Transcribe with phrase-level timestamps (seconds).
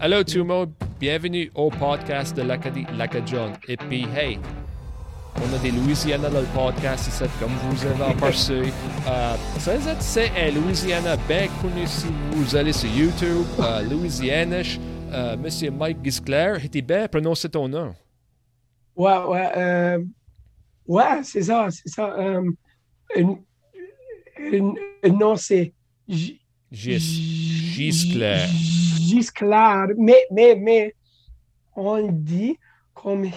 [0.00, 3.52] Allô tout le monde, bienvenue au podcast de l'Acadie Lacadjon.
[3.66, 4.38] Et puis, hey,
[5.36, 8.62] on a des Louisiana dans le podcast ici, comme vous avez aperçu.
[9.08, 9.36] Euh,
[9.98, 14.58] c'est un Louisiana bien connu si vous allez sur YouTube, euh, Louisiana.
[15.12, 17.94] Euh, Monsieur Mike Gisclair, était bien prononcé ton nom?
[18.94, 20.04] Ouais, ouais, euh,
[20.86, 22.14] ouais, c'est ça, c'est ça.
[22.18, 22.42] Euh,
[25.10, 25.72] non, c'est
[26.70, 28.48] Gisclair.
[29.00, 30.94] Gisclair, mais, mais, mais,
[31.74, 32.58] on dit
[32.94, 33.30] comme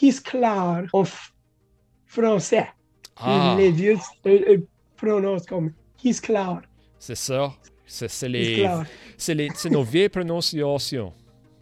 [0.00, 1.04] Gisclair en
[2.06, 2.68] français.
[3.16, 3.54] Ah.
[3.58, 4.58] Les vieux euh,
[4.96, 6.62] prononcent comme Gisclair.
[6.98, 7.52] C'est ça.
[7.86, 8.66] C'est les,
[9.18, 11.12] c'est nos vieilles prononciations.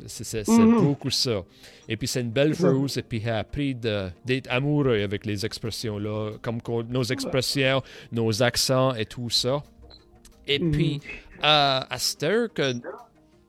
[0.07, 0.83] C'est Mhm.
[0.85, 1.43] beaucoup ça.
[1.89, 2.97] Et puis c'est une belle chose.
[2.99, 8.43] Et puis il a appris de- d'être amoureux avec les expressions-là, comme nos expressions, nos
[8.43, 9.63] accents et tout ça.
[10.47, 10.71] Et Mhm.
[10.73, 11.01] puis,
[11.39, 12.73] euh, à cette heure que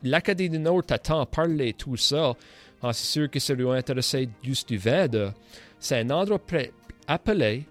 [0.03, 2.34] l'Acadie du Nord t'attend parler tout ça,
[2.81, 5.31] ah, c'est sûr que ça lui a intéressé juste du de-
[5.80, 6.72] C'est un endroit près-
[7.08, 7.63] appelé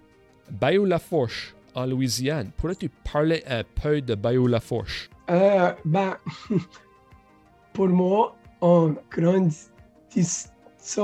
[0.51, 2.51] Bayou-la-Fourche en Louisiane.
[2.57, 5.09] Pourrais-tu parler un peu de Bayou-la-Fourche?
[5.31, 6.17] Euh, ben,
[7.73, 10.49] pour moi, en grandissant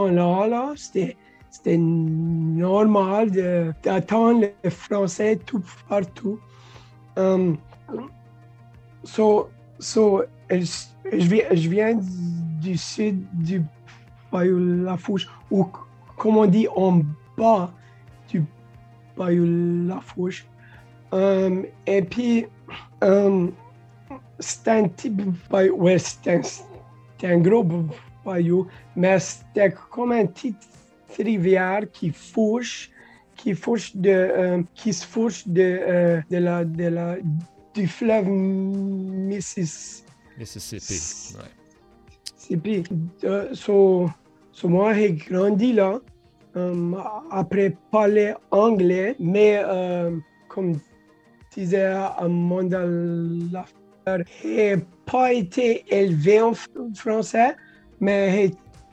[0.07, 1.17] là, là c'était,
[1.51, 6.39] c'était normal de- d'attendre le français tout partout.
[7.17, 7.59] Um,
[9.03, 9.51] so,
[9.81, 10.67] so, je,
[11.13, 11.99] je viens,
[12.61, 13.63] du sud du
[14.33, 15.67] Bayou Lafouche, ou
[16.17, 17.03] comme on dit en
[17.37, 17.73] bas
[18.29, 18.45] du
[19.17, 20.47] Bayou Lafouche.
[21.11, 22.47] Um, et puis,
[23.01, 23.53] um,
[24.39, 25.11] c'est un petit
[25.51, 26.29] bayou, ouais, c'est
[27.27, 27.67] un gros
[28.25, 28.67] bayou,
[28.97, 30.57] mais c'était comme une petite
[31.19, 32.91] rivière qui fouche,
[33.37, 37.17] qui fouche de, euh, qui se fouche de, euh, de la, de la,
[37.75, 40.05] du fleuve Mississippi.
[40.39, 41.37] Mississippi.
[41.37, 41.45] Ouais.
[42.35, 42.85] Mississippi.
[43.25, 44.11] Euh, so,
[44.53, 46.01] so moi, j'ai grandi là,
[46.57, 46.95] euh,
[47.31, 50.17] après parler anglais, mais euh,
[50.49, 50.79] comme
[51.55, 52.85] disait Amanda
[54.43, 54.77] J'ai
[55.07, 56.53] pas été élevé en
[56.95, 57.57] français,
[58.01, 58.51] mais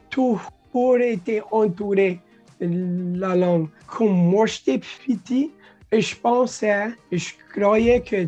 [0.10, 2.20] toujours été entouré
[2.62, 3.68] de la langue.
[3.88, 5.52] Quand moi j'étais petit,
[5.92, 8.28] je pensais, je croyais que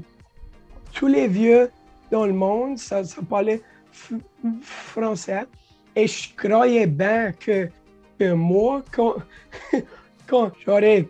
[0.93, 1.69] tous les vieux
[2.11, 3.61] dans le monde, ça, ça parlait
[4.61, 5.45] français.
[5.95, 7.69] Et je croyais bien que,
[8.19, 9.15] que moi, quand,
[10.27, 11.07] quand j'aurais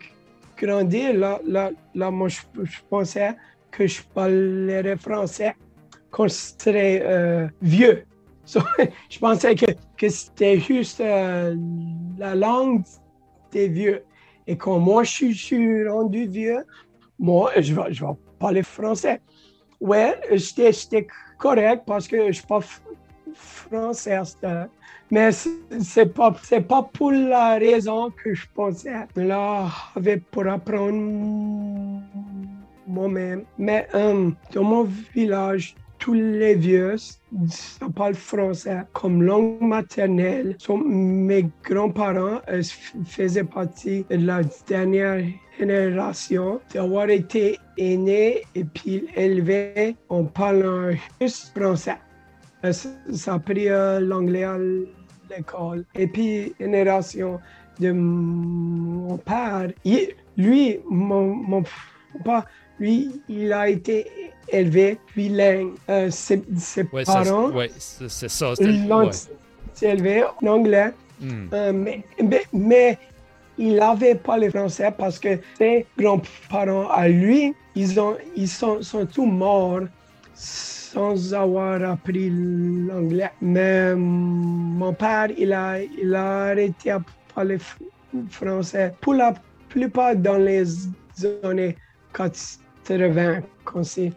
[0.58, 3.36] grandi, là, là, là moi, je, je pensais
[3.72, 5.56] que je parlerais français
[6.28, 8.04] serais euh, vieux.
[9.10, 9.66] Je pensais que,
[9.98, 11.56] que c'était juste euh,
[12.18, 12.84] la langue
[13.52, 14.04] des vieux.
[14.48, 16.64] Et quand moi, je, je suis rendu vieux,
[17.20, 19.20] moi, je vais, je vais parler français.
[19.82, 21.08] Ouais, j'étais
[21.38, 22.64] correct parce que je parle
[23.34, 24.22] français.
[25.12, 29.08] Mais c'est pas, c'est pas pour la raison que je pensais.
[29.16, 29.70] Là,
[30.32, 32.02] pour apprendre
[32.88, 33.44] moi-même.
[33.58, 36.96] Mais euh, dans mon village, tous les vieux
[37.96, 40.58] parlent français comme langue maternelle.
[40.86, 42.62] Mes grands-parents euh,
[43.06, 45.24] faisaient partie de la dernière
[45.60, 51.98] génération d'avoir été aînés et puis élevés en parlant juste français.
[52.64, 54.58] Euh, Ça a pris euh, l'anglais à
[55.30, 55.86] l'école.
[55.96, 57.40] Et puis, génération
[57.80, 59.70] de mon père,
[60.38, 61.64] lui, mon, mon
[62.24, 62.46] papa,
[62.80, 64.06] lui, il a été
[64.50, 65.72] élevé bilingue.
[65.90, 68.56] Euh, ses, ses Ouais, parents ouais, c'est ça.
[68.56, 69.12] c'était- l'ont ouais.
[69.82, 70.92] élevé en anglais.
[71.20, 71.48] Hmm.
[71.54, 72.98] Euh, mais, mais, mais
[73.58, 78.82] il n'avait pas le français parce que ses grands-parents à lui, ils, ont, ils sont,
[78.84, 79.82] sont tous morts
[80.36, 83.32] sans avoir appris l'anglais.
[83.42, 87.02] Mais mon père, il a, il a arrêté à
[87.34, 87.58] parler
[88.30, 89.34] français pour la
[89.70, 90.64] plupart dans les
[91.44, 91.76] années
[92.14, 92.64] 80,
[93.64, 94.12] quand c'est,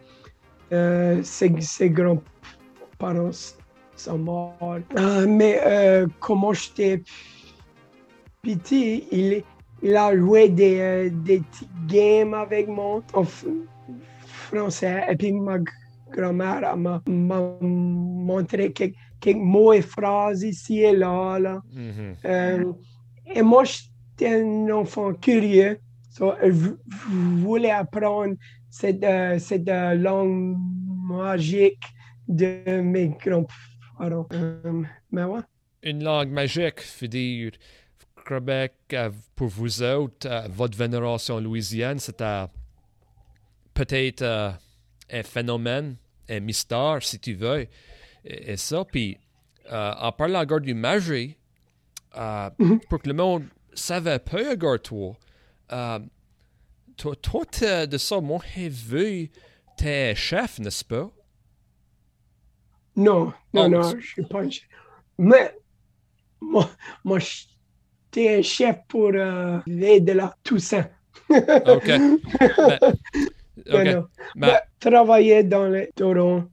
[0.72, 3.54] euh, ses, ses grands-parents
[3.96, 4.78] sont morts.
[4.96, 7.02] Euh, mais euh, comment j'étais
[8.42, 9.42] petit, il,
[9.82, 13.24] il a joué des, euh, des petits games avec moi en
[14.26, 15.04] français.
[15.10, 15.58] Et puis ma
[16.12, 17.02] grand-mère m'a
[17.60, 21.38] montré quelques, quelques mots et phrases ici et là.
[21.38, 21.60] là.
[21.72, 22.14] Mhm.
[22.24, 22.72] Euh,
[23.34, 25.78] et moi, j'étais un enfant curieux.
[26.10, 26.76] So, je vou-
[27.38, 28.34] voulais apprendre
[28.70, 30.56] cette, euh, cette euh, langue
[31.08, 31.82] magique
[32.28, 34.26] de mes grands-parents.
[34.32, 35.40] Euh, mais ouais.
[35.82, 37.52] Une langue magique, veut dire,
[38.26, 42.44] Québec, euh, pour vous autres, euh, votre vénération en Louisiane, c'était
[43.74, 45.96] peut-être un phénomène
[46.28, 47.66] un mystère, si tu veux.
[48.24, 49.18] Et, et ça, puis
[49.70, 51.36] en parlant encore du magie,
[52.16, 52.80] euh, Mhm.
[52.88, 53.44] pour que le monde
[53.74, 55.16] savait peu encore toi,
[57.00, 57.14] toi,
[57.86, 58.20] de ça,
[58.54, 59.30] j'ai vu,
[59.76, 61.10] t'es chef, n'est-ce pas?
[62.96, 64.64] Non, non, Oh, non, je suis pas chef.
[65.18, 65.54] Mais
[66.40, 66.68] moi,
[67.04, 70.88] moi j'étais un chef pour euh, l'aide de la Toussaint.
[71.30, 71.86] OK.
[71.86, 71.98] Mais-
[73.66, 73.84] Non, OK.
[73.94, 74.06] non.
[74.36, 76.48] Mais- travaillais dans le Toronto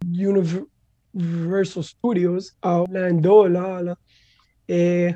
[1.15, 3.95] Universal Studios à Orlando, là, là,
[4.67, 5.11] et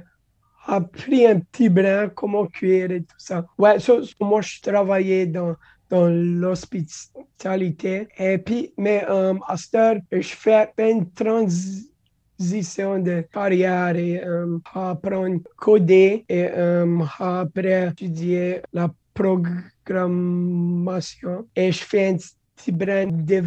[0.66, 3.46] appris un petit brin comment cuire et tout ça.
[3.58, 3.78] Ouais,
[4.20, 5.56] moi, je travaillais dans,
[5.90, 8.10] dans l'hospitalité.
[8.18, 14.60] Et puis, mais euh, à cette heure, je fais une transition de carrière et euh,
[14.74, 21.48] apprendre à coder et euh, après étudier la programmation.
[21.56, 22.18] Et je fais un
[22.56, 23.44] petit brin de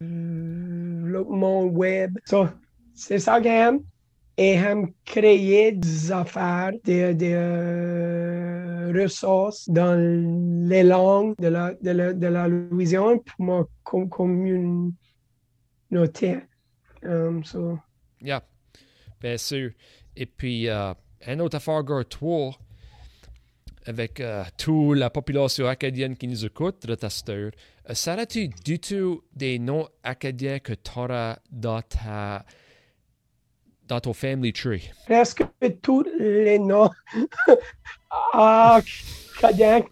[0.00, 2.18] développement web.
[2.24, 2.48] So,
[2.94, 3.80] c'est ça que j'aime.
[4.38, 9.94] Et j'aime créer des affaires, des, des, euh, ressources dans
[10.68, 14.96] les langues de la, de la, de la Louisiane pour ma com- communauté.
[17.04, 17.78] Um, so,
[18.20, 18.42] Yeah,
[19.20, 19.72] bien sûr.
[20.16, 20.94] Et puis, euh,
[21.26, 22.52] un autre affaire, toi,
[23.86, 27.50] avec euh, toute la population acadienne qui nous écoute de ta sœur,
[27.90, 32.44] euh, savais-tu du tout des noms acadiens que tu auras dans ta
[34.14, 34.90] family tree?
[35.06, 35.42] presque
[35.82, 36.90] tous les noms
[38.32, 39.82] acadiens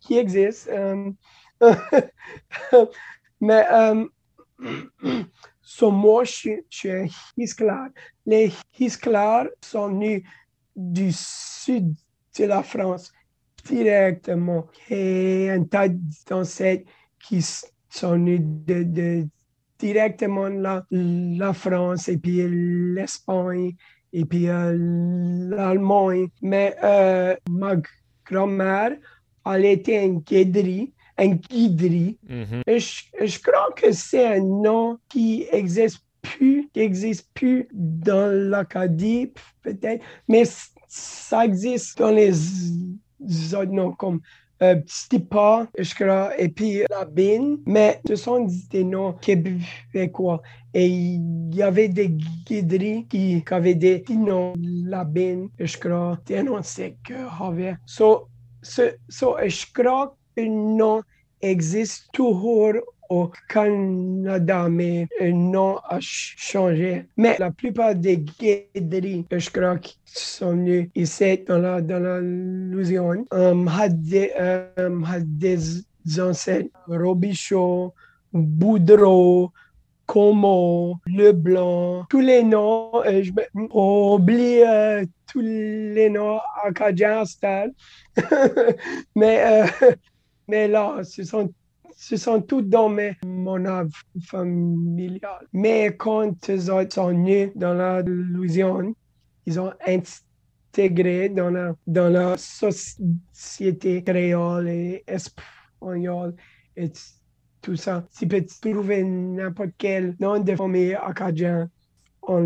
[0.00, 0.70] qui existent.
[0.72, 1.16] um,
[3.40, 4.08] mais um,
[5.62, 7.88] so moi, je suis- Hisclar.
[8.26, 10.22] Les Hisclars sont venus
[10.76, 11.94] du sud
[12.38, 13.12] de la France
[13.64, 14.66] directement.
[14.88, 15.88] Et un tas
[16.28, 16.90] d'ancêtres
[17.20, 17.42] qui
[17.90, 19.28] sont de, de-
[19.78, 22.42] directement la, la France et puis
[22.94, 23.74] l'Espagne
[24.12, 24.76] et puis euh,
[25.50, 26.28] l'Allemagne.
[26.42, 27.76] Mais euh, ma
[28.26, 28.96] grand-mère,
[29.46, 32.18] elle était un guédri, un guidri.
[32.28, 32.62] Mhm.
[32.66, 38.32] Et Je, je crois que c'est un nom qui existe plus, qui existe plus dans
[38.50, 39.32] l'Acadie,
[39.62, 40.44] peut-être, mais
[40.88, 42.32] ça existe dans les
[43.54, 44.20] autres noms comme
[44.62, 50.42] euh, Stipa, je crois, et puis la Bine, mais ce sont des noms québécois.
[50.74, 56.18] Et il y avait des guideries qui, qui avaient des noms, la Bine, je crois,
[56.26, 56.60] des noms
[57.04, 57.14] que
[57.44, 57.76] avait.
[57.86, 58.28] So,
[58.62, 61.02] ce- so, je crois que nom
[61.40, 62.72] existe toujours
[63.08, 67.06] au Canada, mais le nom a ch- changé.
[67.16, 72.20] Mais la plupart des guideries, je crois, qui sont venues ici dans la, dans la
[72.20, 74.32] Louisiane, um, des,
[74.78, 75.04] um,
[76.20, 77.94] ancêtres, Robichaud,
[78.32, 79.50] Boudreau,
[80.06, 87.24] Como, Leblanc, tous les noms, euh, je me- oublie euh, tous les noms acadiens
[89.14, 89.66] mais, euh,
[90.48, 91.52] mais là, ce sont,
[91.96, 93.92] ce sont tous dans mes, mon arbre
[94.22, 95.46] familial.
[95.52, 98.92] Mais quand autres sont nés dans la Louisiane,
[99.46, 106.34] ils ont intégré dans la, dans la société créole et espagnole
[106.76, 106.90] et
[107.62, 108.06] tout ça.
[108.16, 111.70] Tu peux trouver n'importe quel nom de famille acadien
[112.22, 112.40] en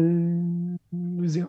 [0.92, 1.48] Louisiane.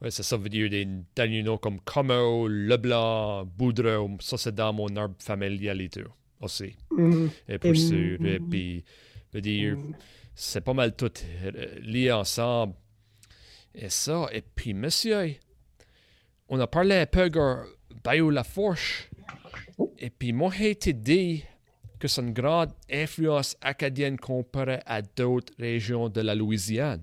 [0.00, 4.10] Ouais, c'est ça veut dire des noms comme Como, Leblanc, Boudreau.
[4.20, 6.76] Ça, c'est dans mon arbre familial et tout aussi.
[6.90, 7.30] Mhm.
[7.48, 8.84] Et pour Et- sûr, et puis,
[9.32, 9.76] veut dire,
[10.34, 11.10] c'est pas mal tout
[11.44, 12.74] euh, lié ensemble.
[13.74, 15.34] Et ça, et puis, monsieur,
[16.48, 17.40] on a parlé un peu de
[18.02, 19.08] Bayou La Fourche.
[19.98, 21.44] Et puis, moi, j'ai été dit
[21.98, 27.02] que c'est une grande influence acadienne comparée à d'autres régions de la Louisiane.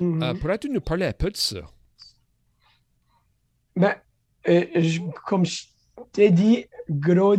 [0.00, 0.22] Mhm.
[0.22, 1.60] Euh, Pourrais-tu nous parler un peu de ça?
[3.76, 3.94] Ben,
[4.48, 5.64] euh, je- comme je
[6.12, 7.36] t'ai dit, gros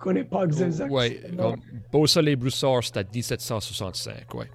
[0.00, 0.96] connais pas exactement.
[0.96, 1.20] Oui,
[1.92, 4.46] Beausoleil les Broussard, c'était 1765, oui.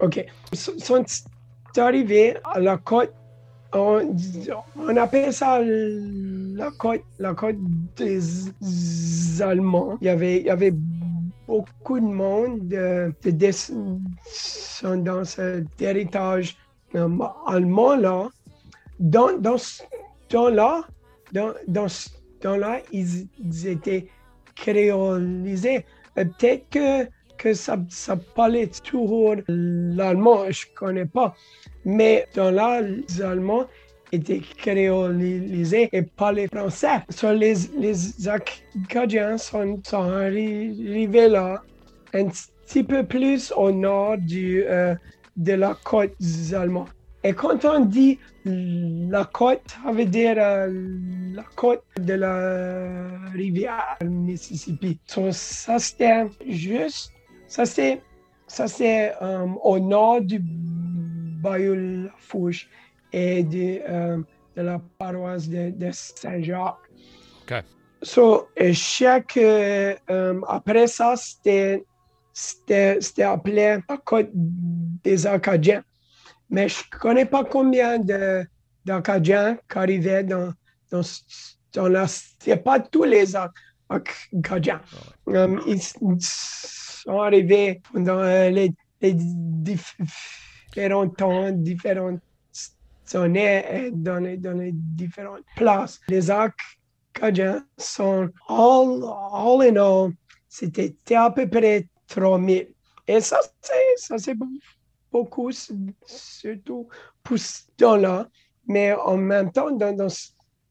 [0.00, 0.26] OK.
[0.52, 1.04] Sont
[1.76, 3.12] arrivés à la côte
[3.76, 7.56] on, appelle ça la côte, la côte
[7.96, 9.98] des Allemands.
[10.00, 10.72] Il y avait, il y avait
[11.46, 15.38] beaucoup de monde de, de descendance
[15.78, 16.56] d'héritage
[16.94, 17.08] euh,
[17.46, 18.28] allemand là.
[19.00, 19.82] Dans, dans ce
[20.28, 20.84] temps-là,
[21.32, 22.10] dans, dans ce
[22.40, 23.26] temps-là, ils,
[23.66, 24.06] étaient
[24.54, 25.84] créolisés.
[26.16, 31.34] Euh, peut-être que, que ça, ça parlait toujours l'allemand, je ne connais pas.
[31.84, 33.66] Mais dans là, les Allemands
[34.14, 37.02] étaient créolisés et parlaient français.
[37.10, 41.62] So, les, les Acadiens sont, sont, arrivés là,
[42.12, 44.94] un petit peu plus au nord du, euh,
[45.36, 46.12] de la côte
[46.52, 46.88] allemande.
[47.22, 50.98] Et quand on dit la côte, ça veut dire euh,
[51.34, 54.98] la côte de la rivière Mississippi.
[55.06, 57.12] So, ça c'était juste,
[57.48, 58.02] ça c'est,
[58.46, 62.68] ça c'est euh, au nord du Bayou Fouche
[63.14, 64.18] et de, euh,
[64.56, 66.90] de, la paroisse de, de Saint-Jacques.
[67.42, 67.54] OK.
[68.02, 69.94] So, chaque, euh,
[70.48, 71.84] après ça, c'était,
[72.32, 75.82] c'était, appelé la côte des Acadiens.
[76.50, 78.44] Mais je ne connais pas combien de,
[78.84, 80.52] d'Acadiens qui arrivaient dans,
[80.90, 81.02] dans,
[81.72, 82.06] dans la...
[82.08, 83.34] Ce pas tous les
[83.88, 84.80] Acadiens.
[85.26, 85.80] Um, ils
[86.20, 92.20] sont arrivés dans les, les différents temps, différentes
[93.14, 96.00] années dans les, dans différentes places.
[96.08, 100.12] Les Acadiens sont, all, all in all,
[100.48, 102.68] c'était à peu près 3000.
[103.06, 103.38] Et ça,
[104.18, 104.34] c'est,
[105.12, 106.88] beaucoup, surtout
[107.22, 108.28] pour ce temps-là.
[108.66, 110.30] Mais en même temps, dans, dans ce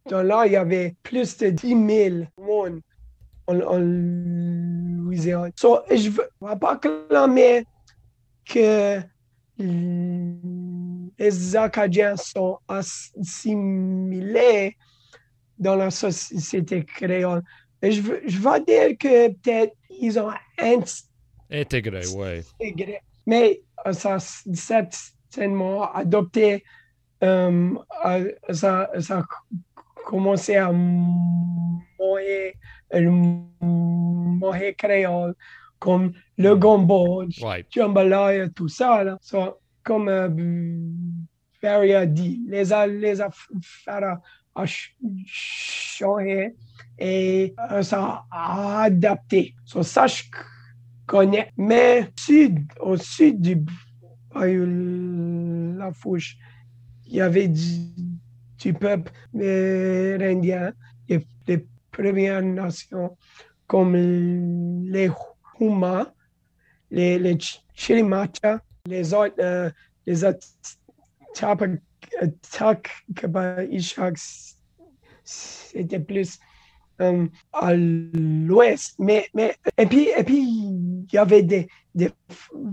[0.09, 2.81] temps-là, il y avait plus de 10 000 monde
[3.47, 5.51] en, en Louisiane.
[5.55, 7.65] So, je ne vais pas clamer
[8.45, 8.99] que
[11.17, 14.77] les Acadiens sont assimilés
[15.57, 17.41] dans la société créole.
[17.81, 20.31] Et je, je vais dire que peut-être ils ont
[21.49, 22.41] intégré, oui.
[23.25, 26.63] Mais euh, ça, certainement adopté,
[27.23, 27.75] euh,
[28.51, 29.23] ça, ça a
[30.05, 32.55] commencé à moyer,
[32.91, 35.35] le créole
[35.79, 36.59] comme le mm.
[36.59, 37.67] gombo, right.
[37.69, 39.03] jambalaya, tout ça.
[39.03, 39.17] Là.
[39.21, 40.29] So, comme euh,
[41.61, 44.19] Barry a dit, les, les affaires
[44.55, 44.65] ont
[45.25, 46.55] changé
[46.97, 49.55] et euh, a adapté.
[49.65, 50.23] So, ça, je
[51.05, 51.51] connais.
[51.57, 53.63] Mais sud, au sud du
[54.33, 56.37] Bayou La Fouche,
[57.07, 60.73] il y avait du, peuple indien,
[61.07, 63.17] les, les Premières Nations,
[63.67, 65.09] comme les
[66.91, 67.37] les, les
[67.73, 69.69] Chirimacha, les autres, euh,
[70.05, 70.45] les autres
[75.23, 76.39] c'était plus
[77.01, 78.95] euh, à l'ouest.
[78.99, 82.11] Mais, mais, et puis, et puis, il y avait des, des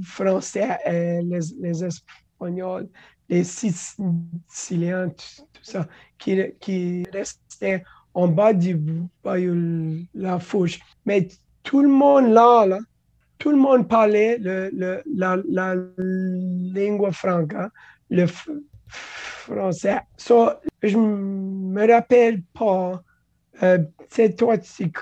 [0.02, 2.88] Français, euh, les, les Espagnols,
[3.28, 5.86] les Siciliens, tout, ça,
[6.18, 8.76] qui, qui restaient en bas du
[9.22, 10.80] bayou La Fouche.
[11.06, 11.28] Mais
[11.62, 12.80] tout le monde là,
[13.40, 17.70] tout le monde parlait la, la lingua franca,
[18.10, 18.26] le
[18.86, 20.00] français.
[20.16, 20.50] So,
[20.82, 23.02] je me rappelle pas,
[23.62, 23.78] euh,
[24.10, 24.92] c'est toi qui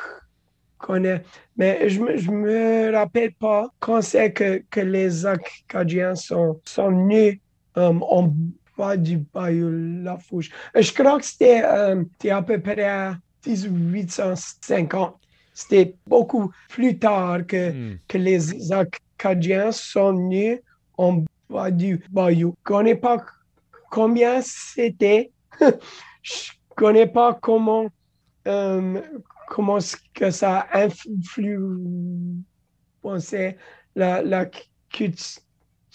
[0.79, 1.25] connais,
[1.57, 7.41] mais je, je me rappelle pas quand c'est que, les Acadiens sont, nés
[7.75, 8.33] um, en
[8.77, 10.51] bas du bayou La Fouche.
[10.77, 13.11] Je crois que c'était um, à peu près
[13.45, 15.19] 1850
[15.59, 17.99] c'était beaucoup plus tard que, hmm.
[18.07, 20.63] que les Acadiens sont nés
[20.97, 22.55] en bas du bayou.
[22.65, 23.27] Je ne connais pas
[23.91, 25.33] combien c'était.
[26.23, 27.89] Je ne connais pas comment,
[28.47, 29.03] euh,
[29.49, 29.79] comment
[30.15, 32.37] que ça influencé
[33.97, 34.47] la, la
[34.91, 35.43] culture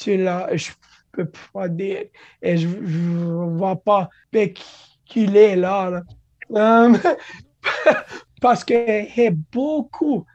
[0.07, 0.49] là.
[0.57, 0.71] Je
[1.13, 2.07] peux pas dire.
[2.41, 5.89] Et je ne vais pas spéculer là.
[5.89, 6.01] là.
[6.51, 6.97] Euh,
[8.43, 8.73] parce que
[9.15, 10.25] j'ai beaucoup,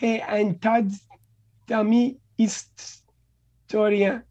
[0.00, 0.80] j'ai un tas
[1.68, 4.22] d'amis historiens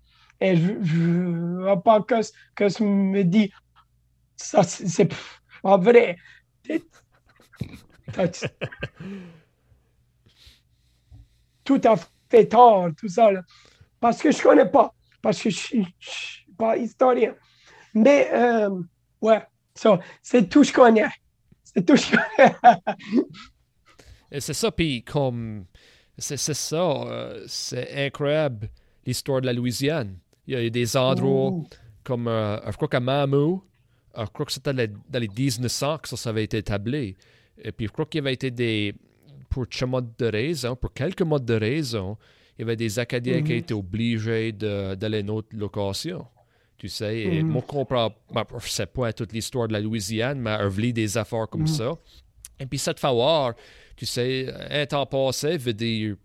[0.42, 2.16] Et je ne vois pas que,
[2.56, 3.52] que je me dis,
[4.36, 5.14] ça, c'est
[5.62, 6.18] pas vrai.
[11.64, 11.96] Tout à
[12.30, 13.30] fait tort, tout ça.
[14.00, 14.96] Parce que je ne connais pas.
[15.22, 17.36] Parce que je ne suis pas historien.
[17.94, 18.70] Mais, euh,
[19.22, 19.46] ouais,
[19.76, 20.00] connais.
[20.24, 21.25] C'est tout ce que je connais.
[24.40, 25.66] C'est ça, puis comme.
[26.18, 28.70] C'est ça, euh, c'est incroyable
[29.06, 30.18] l'histoire de la Louisiane.
[30.48, 31.52] Il y a des endroits
[32.04, 33.64] comme, euh, je crois qu'à Mamou,
[34.18, 37.18] je crois que c'était dans les 1900 que ça, avait été établi.
[37.62, 38.94] Et puis je crois qu'il y avait été des.
[39.50, 42.18] Pour de raison, pour quelques modes de raison,
[42.58, 43.60] il y avait des Acadiens qui mhm.
[43.60, 46.26] étaient obligés d'aller à une autre location.
[46.78, 48.14] Tu sais, et mm moi, je comprends,
[48.62, 51.68] je sais pas toute l'histoire de la Louisiane, mais lis des affaires comme mhm.
[51.68, 51.94] ça.
[52.60, 53.56] Et puis, cette fois,
[53.96, 56.16] tu sais, un temps passé, veut dire,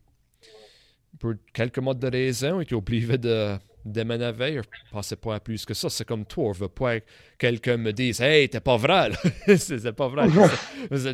[1.19, 5.41] pour quelques mois de raison, et tu obligé de déménager, je ne pensais pas à
[5.41, 5.89] plus que ça.
[5.89, 7.07] C'est comme toi, je veux pas que
[7.39, 9.11] quelqu'un me dise Hey, t'es pas vrai,
[9.57, 10.29] c'est pas vrai.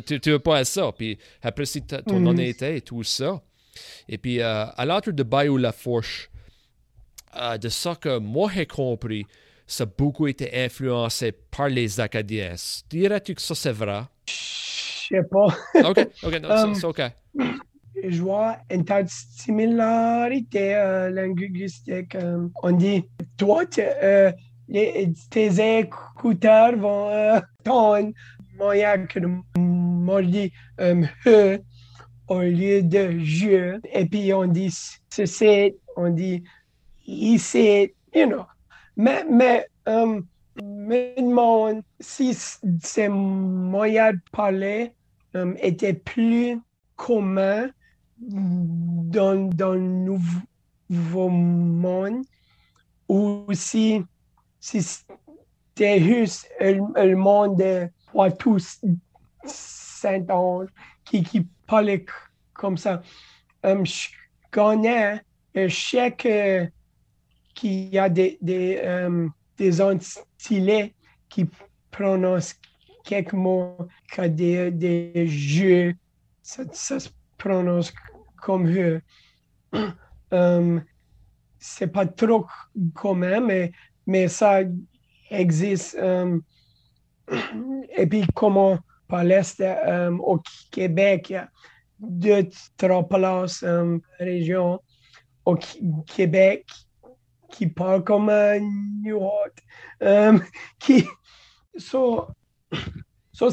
[0.05, 0.91] tu, tu veux pas ça.
[0.91, 3.41] Puis après, si ton mm honnêteté et tout ça.
[4.09, 6.29] Et puis, euh, à l'entre de Bayou La Fourche,
[7.35, 9.25] euh, de ça que moi j'ai compris,
[9.65, 12.55] ça a beaucoup été influencé par les Acadiens.
[12.89, 14.03] Dirais-tu que ça c'est vrai?
[14.25, 15.47] Je sais pas.
[15.89, 17.01] OK, OK, non, c'est OK.
[18.03, 22.13] Je vois une telle similarité euh, linguistique.
[22.15, 23.03] Euh, on dit,
[23.37, 24.33] toi, tes
[25.79, 28.13] écouteurs vont ton
[28.57, 29.19] moyen que
[29.57, 31.59] moi dit he
[32.27, 33.79] au lieu de je.
[33.93, 34.73] Et puis on dit
[35.09, 36.43] c'est, on dit
[37.07, 38.45] ici, you know.
[38.95, 40.27] Mais, mais um,
[40.61, 44.91] me demande si ces moyens de parler
[45.33, 46.59] um, étaient plus
[46.95, 47.69] communs
[48.19, 49.79] dans, dans le
[50.89, 52.23] nouveau monde
[53.07, 54.03] ou si,
[54.59, 57.89] si c'était juste le, monde de
[58.39, 58.81] tous
[59.45, 60.69] Saint-Ange
[61.05, 62.05] qui, qui parlait
[62.53, 63.01] comme ça.
[63.63, 64.09] Um, je
[64.51, 65.21] connais,
[65.53, 66.69] je sais que
[67.57, 70.93] qu'il y a des, des, euh, des
[71.27, 71.49] qui
[71.89, 72.55] prononcent
[73.03, 73.77] quelques mots
[74.11, 75.95] que des, des jeux,
[76.43, 77.91] ça, se prononce
[78.41, 79.01] comme eux.
[80.29, 80.83] Um,
[81.57, 82.47] c'est pas trop
[82.93, 83.71] commun, mais,
[84.05, 84.59] mais ça
[85.31, 85.95] existe.
[85.97, 86.41] Um,
[87.97, 91.49] et puis, comment par l'Est, um, au Québec, il y a
[91.97, 93.63] deux, trois places,
[94.19, 94.81] régions
[95.45, 95.55] au
[96.05, 96.65] Québec
[97.51, 98.59] qui parle comme un
[99.03, 99.63] York,
[100.01, 100.43] um,
[100.79, 101.05] qui,
[101.77, 102.27] so,
[103.31, 103.49] so,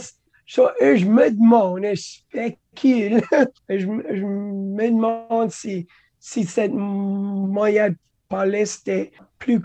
[0.46, 3.22] je me demande, je spécule,
[3.68, 5.86] je, me demande si,
[6.18, 7.96] si cette moyen de
[8.28, 9.62] parler c'était plus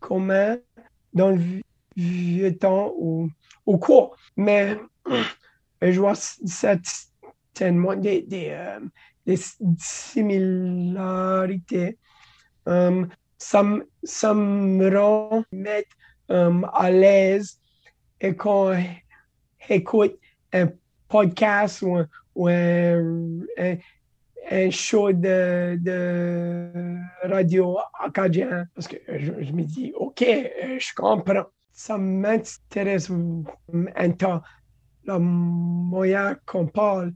[0.00, 0.56] commun
[1.12, 1.60] dans le
[1.96, 3.28] vieux temps ou,
[3.66, 4.16] ou quoi.
[4.36, 4.76] Mais
[5.82, 8.80] je vois certainement des, des, euh,
[9.26, 9.38] des
[9.78, 11.98] similarités.
[12.66, 13.64] Um, ça,
[14.02, 15.44] ça me rend
[16.28, 17.60] um, à l'aise
[18.20, 18.74] et quand
[19.68, 20.18] j'écoute
[20.52, 20.68] un
[21.08, 23.36] podcast ou, un,
[24.50, 31.46] un, show de, de, radio acadien parce que je, me dis, OK, je comprends.
[31.72, 33.08] Ça m'intéresse
[33.94, 34.42] un temps,
[35.04, 37.12] la moyen qu'on parle,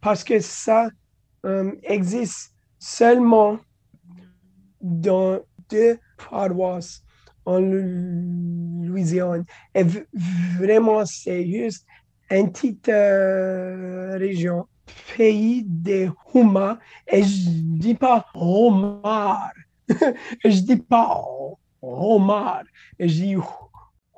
[0.00, 0.88] parce que ça
[1.44, 3.58] um, existe seulement
[4.80, 5.98] dans deux
[6.30, 7.02] paroisses
[7.44, 9.44] en Louisiane.
[9.74, 9.84] Et
[10.58, 11.86] vraiment, c'est juste
[12.30, 14.66] une petite euh, région,
[15.16, 16.78] pays des Huma.
[17.06, 19.52] Et je ne dis pas homard.
[20.44, 21.24] je dis pas
[21.80, 22.64] homard.
[23.00, 23.36] Je dis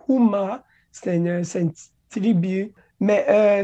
[0.09, 0.64] Huma.
[0.90, 1.73] C'est une, une,
[2.09, 2.73] tribu.
[2.99, 3.62] Mais euh,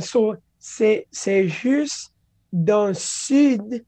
[0.60, 2.12] c'est juste
[2.52, 3.86] dans le sud-est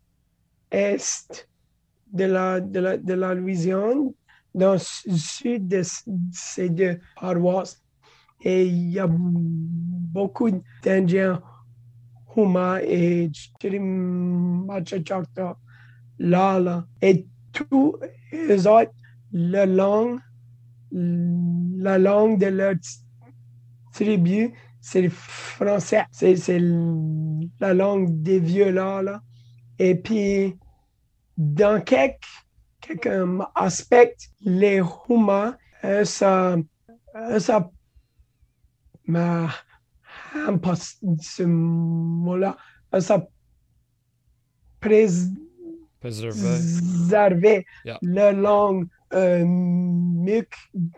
[2.12, 4.10] de la, de la, de la Louisiane,
[4.54, 5.82] dans le sud de
[6.32, 7.82] ces deux paroisses.
[8.40, 10.50] Et il y a beaucoup
[10.82, 11.42] d'Indiens
[12.36, 13.30] Huma et
[16.18, 16.86] là, là.
[17.02, 17.96] Et tous
[18.32, 18.92] les autres,
[19.32, 20.20] la langue,
[20.92, 22.74] la langue de leur
[23.92, 26.04] tribu, c'est le français.
[26.10, 26.60] C'est
[27.60, 29.20] la langue des vieux là.
[29.78, 30.56] Et puis,
[31.38, 32.26] dans quelques,
[32.80, 36.56] quelques aspects, les humains, euh, ça,
[37.14, 37.70] euh, ça
[39.06, 39.48] m'a
[40.60, 42.56] pas ce mot-là,
[42.94, 43.26] euh, ça
[46.00, 47.98] préserver yeah.
[48.02, 50.46] la langue euh, mieux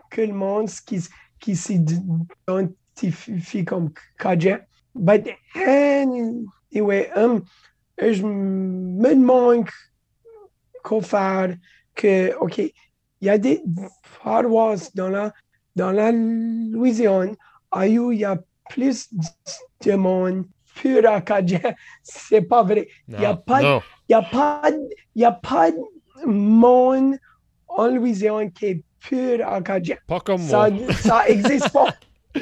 [0.09, 1.03] que le monde qui,
[1.39, 4.59] qui s'identifie comme Cajun.
[4.93, 7.43] But anyway, um,
[7.97, 9.67] je me demande
[10.83, 11.55] quoi faire
[11.95, 12.73] que, OK, il
[13.21, 13.63] y a des
[14.23, 15.33] paroisses dans la,
[15.75, 17.35] dans la Louisiane
[17.75, 18.37] où il y a
[18.69, 19.09] plus
[19.85, 21.61] de monde pur acadien?
[22.03, 22.87] C'est pas vrai.
[23.07, 24.61] Il n'y a, pas, y a, pas,
[25.15, 27.15] y a pas de monde
[27.67, 29.97] en Louisiane qui est pur acadien.
[30.07, 30.93] Pas comme ça, moi.
[30.93, 31.87] Ça n'existe pas.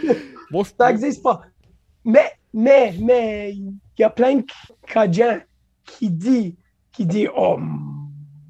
[0.52, 1.42] moi, ça n'existe pas.
[2.04, 4.46] Mais, mais, mais, il y a plein de
[4.88, 5.42] Cadiens
[5.86, 6.54] qui disent,
[6.92, 7.60] qui dit, oh,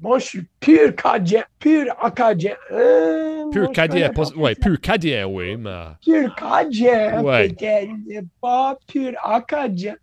[0.00, 2.54] moi, je suis pur Cadien, pur Acadien.
[2.70, 5.86] Euh, pur Cadien, oui, pur Cadien, oui, mais...
[6.02, 7.48] Pur Cadien, ouais.
[7.48, 9.96] peut-être, pas pur Acadien.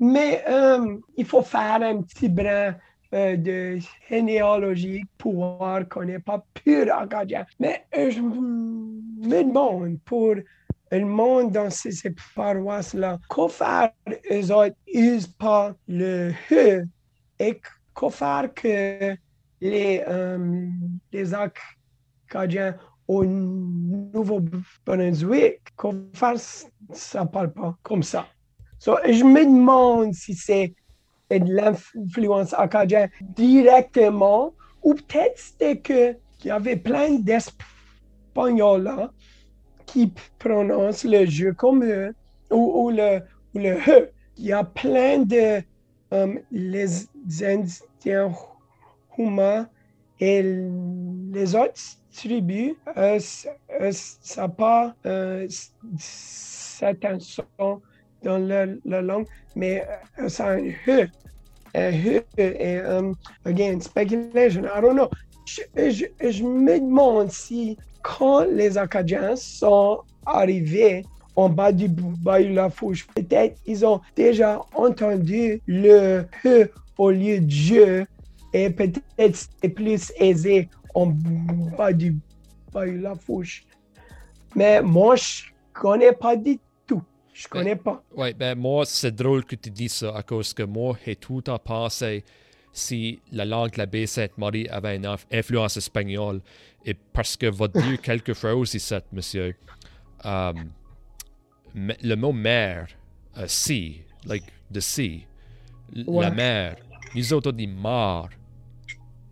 [0.00, 2.74] Mais euh, il faut faire un petit brin
[3.12, 3.78] euh, de
[4.08, 7.44] généalogie pour voir qu'on n'est pas pur Acadien.
[7.60, 10.34] Mais euh, je me demande pour
[10.90, 13.90] le monde dans ces, ces paroisses-là, quoi faire,
[14.30, 16.32] eux autres, ils pas le
[17.40, 17.60] «et
[17.94, 19.16] quoi faire que
[19.64, 20.68] les, euh,
[21.12, 22.76] les Acadiens
[23.08, 28.26] au Nouveau-Brunswick, qu'on fasse, ça parle pas comme ça.
[28.78, 30.74] So, je me demande si c'est
[31.30, 39.10] de l'influence acadienne directement ou peut-être c'était qu'il y avait plein d'Espagnols là
[39.86, 42.14] qui prononcent le jeu comme eux
[42.50, 43.22] ou, le,
[43.54, 44.10] ou le E.
[44.36, 45.62] Il y a plein de
[46.10, 47.06] um, les
[47.42, 48.32] Indiens
[50.20, 50.42] Et
[51.32, 51.80] les autres
[52.14, 53.18] tribus, euh,
[53.80, 55.46] euh, ça pas euh,
[55.98, 57.80] certains sons
[58.22, 58.66] dans la,
[59.02, 59.86] langue, mais
[60.28, 61.08] ça a un H.
[61.74, 62.80] Un H et,
[63.44, 65.10] again, speculation, I don't know.
[65.46, 71.04] Je, me demande si quand les Acadiens sont arrivés
[71.36, 77.40] en bas du Bayou La Fouche, peut-être ils ont déjà entendu le H au lieu
[77.40, 78.04] de je
[78.54, 81.06] et peut-être c'est plus aisé en
[81.76, 82.16] bas du
[82.74, 83.64] la fouche.
[84.56, 87.02] Mais moi, je connais pas du tout.
[87.32, 88.02] Je connais pas.
[88.16, 91.42] Oui, ben moi, c'est drôle que tu dis ça à cause que moi, j'ai tout
[91.42, 92.24] temps pensé
[92.72, 96.40] si la langue de la baie Sainte-Marie avait une influence espagnole.
[96.84, 99.54] Et parce que va dire quelque chose ici, monsieur.
[100.24, 100.70] Um,
[101.74, 102.88] le mot mère,
[103.36, 105.26] uh, si, like the sea,
[105.92, 106.76] la mer,
[107.14, 108.30] nous autres on dit mar.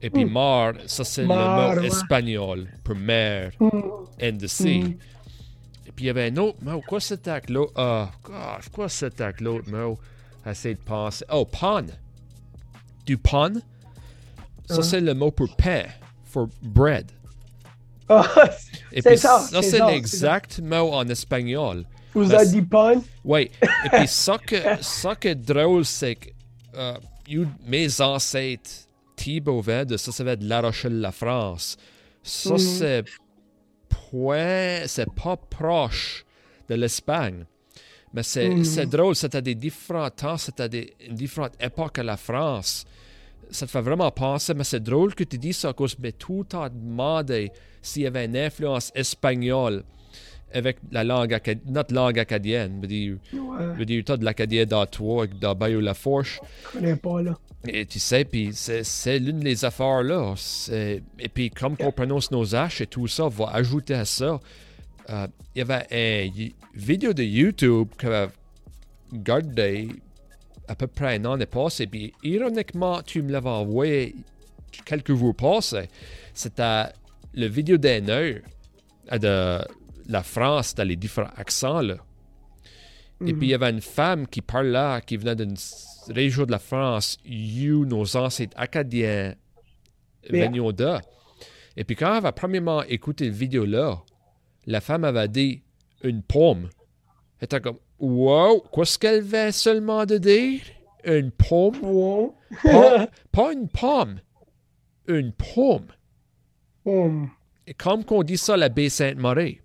[0.03, 0.33] Et puis mm.
[0.33, 3.71] mar, ça c'est le mot espagnol pour mer mm.
[4.21, 4.81] and the sea.
[4.81, 4.97] Mm.
[5.87, 6.81] Et puis il y avait un autre mot.
[6.81, 7.73] Quoi c'était que l'autre?
[7.77, 9.99] Ah, gosh, quoi c'était que l'autre mot?
[10.45, 11.25] J'essaie de penser.
[11.31, 11.85] Oh, pan.
[13.07, 13.53] Du pan.
[14.69, 14.83] Ça uh.
[14.83, 15.85] c'est le mot pour pain,
[16.25, 17.13] for bread.
[18.09, 18.23] Oh,
[18.93, 21.85] Et puis ça, ça c'est l'exact mot en espagnol.
[22.13, 23.01] Vous avez dit pan?
[23.25, 23.51] Oui.
[23.85, 26.29] Et puis ça que, ça que drôle, c'est que
[26.75, 28.89] uh, mes ancêtres
[29.97, 31.77] Ça, ça va être La Rochelle, la France.
[32.23, 32.59] Ça, mhm.
[32.59, 33.05] c'est
[33.89, 36.25] point, c'est pas proche
[36.69, 37.45] de l'Espagne.
[38.15, 38.87] Mais c'est mhm.
[38.87, 42.85] drôle, c'était des différents temps, c'était des différentes époques à la France.
[43.51, 46.47] Ça te fait vraiment penser, mais c'est drôle que tu dis ça, parce que tout
[46.55, 49.83] a demandé s'il y avait une influence espagnole
[50.53, 52.77] avec la langue, notre langue acadienne.
[52.77, 53.17] Je veux dire,
[53.79, 53.85] ouais.
[53.85, 56.41] dire tu as de l'acadien dans toi, avec dans Bayou Fourche.
[56.73, 57.39] Je connais pas, là.
[57.67, 60.35] Et tu sais, puis c'est l'une des affaires là.
[60.71, 64.41] Et puis, comme on prononce nos H et tout ça, va ajouter à ça.
[65.11, 65.87] Euh, il y avait
[66.37, 68.33] une vidéo de YouTube que j'avais
[69.13, 69.89] gardé
[70.67, 71.87] à peu près un an et passé.
[71.87, 74.17] Puis, ironiquement, tu me l'avais envoyé
[74.85, 75.89] quelques jours passés.
[76.35, 76.85] C'était
[77.35, 78.41] le vidéo d'un heure
[79.13, 79.59] de
[80.09, 81.81] la France dans les différents accents.
[81.81, 81.97] Là.
[83.27, 85.55] Et puis, il y avait une femme qui parlait, qui venait d'une
[86.09, 89.35] région de la France, où nos ancêtres acadiens
[90.29, 90.99] venaient de.
[91.77, 94.03] Et puis, quand elle avait premièrement écouté la vidéo-là,
[94.67, 95.63] la femme avait dit
[96.03, 96.69] une pomme.
[97.39, 100.61] Elle était comme, wow, qu'est-ce qu'elle veut seulement de dire?
[101.05, 102.33] Une pomme?
[103.33, 104.21] pas, une pomme,
[105.09, 105.87] une pomme.
[107.67, 109.62] Et comme qu'on dit ça, la baie Sainte-Marie.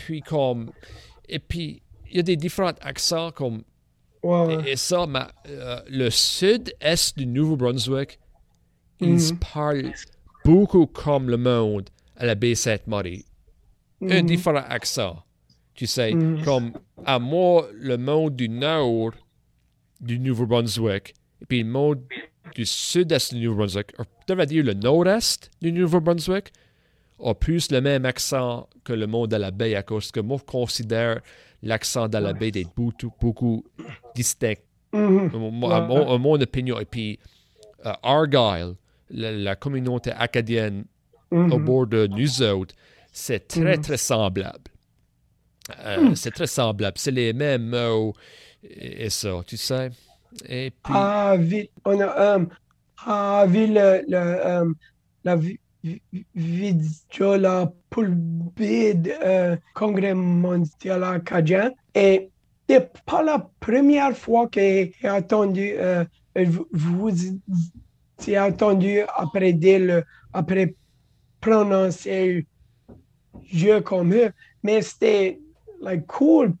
[0.00, 0.70] Et puis, comme.
[1.28, 3.62] Et puis, il y a des différents accents comme.
[4.66, 5.06] Et, ça,
[5.48, 8.18] euh, le sud-est du Nouveau-Brunswick,
[9.00, 9.38] ils mm-hmm.
[9.38, 9.92] parlent
[10.44, 13.24] beaucoup comme le monde à la baie Sainte-Marie.
[14.02, 14.26] Un mm-hmm.
[14.26, 15.22] différent accent.
[15.74, 16.44] Tu sais, mm-hmm.
[16.44, 16.72] comme
[17.06, 19.12] à moi, le monde du nord
[20.00, 22.02] du Nouveau-Brunswick, et puis le monde
[22.54, 26.52] du sud-est du Nouveau-Brunswick, on devrait dire le nord-est du Nouveau-Brunswick,
[27.22, 30.38] a plus le même accent que le monde de la baie à cause que moi,
[30.38, 31.20] je considère
[31.62, 33.64] l'accent de la baie d'être beaucoup, beaucoup
[34.14, 34.54] distinct.
[34.92, 35.70] À, mon,
[36.14, 36.80] à mon opinion.
[36.80, 37.18] Et puis,
[37.86, 38.74] euh, Argyle,
[39.10, 40.84] la, la communauté acadienne
[41.30, 42.74] au bord de nous autres,
[43.12, 43.82] c'est très, Mhm.
[43.82, 44.64] très semblable.
[45.84, 46.96] Euh, C'est très semblable.
[46.98, 48.14] C'est les mêmes mots
[48.64, 49.90] et, et ça, tu sais.
[50.48, 52.38] Et puis, Avait, on a
[53.66, 54.72] le, le, euh,
[55.24, 55.36] la
[55.82, 56.02] vi-
[56.34, 62.30] vidéo là, pour le bid euh, congrès mondial acadien et
[62.68, 66.04] c'est pas la première fois que j'ai entendu euh,
[66.72, 67.10] vous,
[68.24, 70.74] j'ai entendu après dire après
[71.40, 72.46] prononcer
[73.52, 74.30] jeu comme eux
[74.62, 75.40] mais c'était
[75.80, 76.54] like cool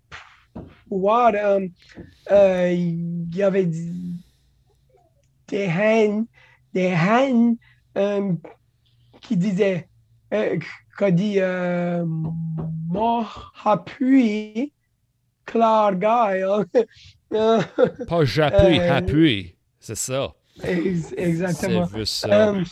[0.88, 1.60] pour voir euh,
[2.30, 6.26] euh, il y avait des haines,
[6.72, 7.56] des haines
[7.98, 8.32] euh,
[9.20, 9.88] qui disaient,
[10.32, 10.58] euh,
[10.98, 13.24] qu'a dit euh, mon
[13.64, 14.72] appui,
[15.44, 16.66] Claire Guile.
[17.32, 17.60] Euh,
[18.08, 19.56] pas j'appuie, euh, appuie.
[19.78, 20.34] C'est ça.
[20.64, 21.88] ex- exactement.
[22.04, 22.50] Ça.
[22.50, 22.64] Euh,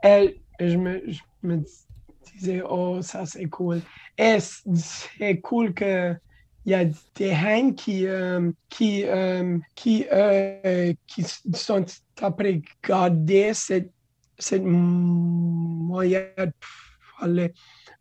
[0.00, 1.62] elle, je, me, je me
[2.34, 3.80] disais, oh, ça c'est cool.
[4.16, 6.14] Et c'est cool que
[6.66, 11.84] il y a des haines qui, euh, qui, euh, qui, euh, qui sont
[12.20, 13.90] après garder cette,
[14.40, 16.52] cette moyen de
[17.18, 17.52] parler.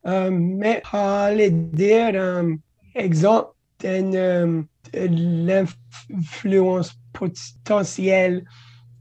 [0.07, 2.55] Euh, mais aller dire, euh,
[2.95, 4.61] exemple, d'une, euh,
[4.93, 8.45] de l'influence potentielle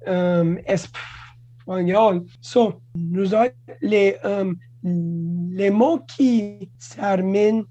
[0.07, 2.25] euh, espagnole.
[2.41, 7.65] So, nous autres, les, euh, les mots qui terminent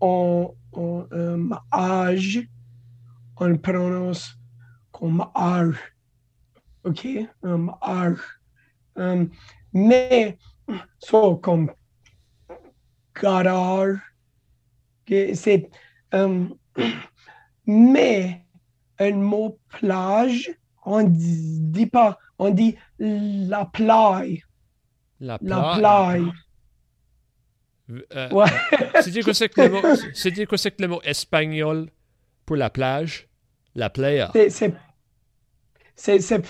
[0.00, 2.40] en, en âge,
[3.38, 4.34] on prononce
[4.92, 5.95] comme âge.
[6.86, 7.06] OK?
[7.42, 8.20] Um, âge.
[8.96, 9.30] Um,
[9.72, 10.38] mais,
[10.98, 11.70] so, comme
[13.20, 13.98] garage,
[15.08, 15.68] c'est.
[16.12, 16.54] um,
[17.66, 18.42] mais,
[18.98, 20.50] un mot plage,
[20.84, 24.46] on dit, dit pas, on dit la plage.
[25.20, 26.22] La La pla- plage.
[28.14, 28.46] Euh, Ouais.
[29.00, 29.82] C'est dire que c'est que le mot,
[30.14, 31.88] c'est dire que c'est que le mot espagnol
[32.44, 33.28] pour la plage,
[33.74, 34.32] la playa.
[35.94, 36.42] C'est,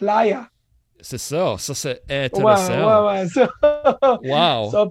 [0.00, 0.46] c'est,
[1.00, 3.04] c'est, ça, ça c'est Ouais, intéressant.
[3.04, 3.28] ouais, ouais.
[3.28, 3.48] Ça,
[4.22, 4.70] Wow.
[4.70, 4.86] ça,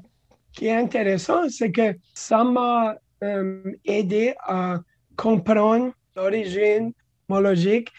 [0.54, 4.80] ce qui est intéressant, c'est que ça m'a euh, aidé à
[5.15, 6.91] comprendre l'origine
[7.30, 7.89] homologique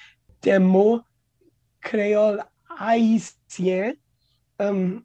[0.43, 1.01] des mots
[1.81, 2.43] créoles
[2.79, 3.93] haïtiens.
[4.61, 4.99] Euh.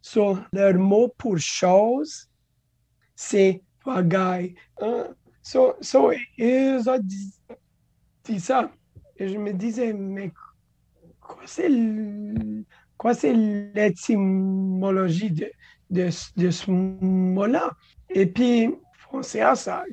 [0.00, 2.28] So, leur mot pour chose,
[3.14, 4.54] c'est bagaille.
[4.82, 5.08] Euh,
[5.42, 6.98] so, so, ils ont
[8.28, 8.70] dit, ça.
[9.16, 10.32] Et je me disais, mais
[11.20, 11.68] quoi c'est
[12.96, 15.50] quoi c'est l'étymologie de,
[15.90, 17.72] de, de ce mot-là?
[18.10, 18.70] Et puis,
[19.10, 19.84] pensé à ça,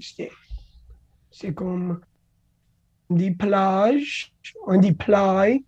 [1.31, 2.01] c'est comme
[3.09, 4.33] on dit plage,
[4.67, 5.59] on dit plage,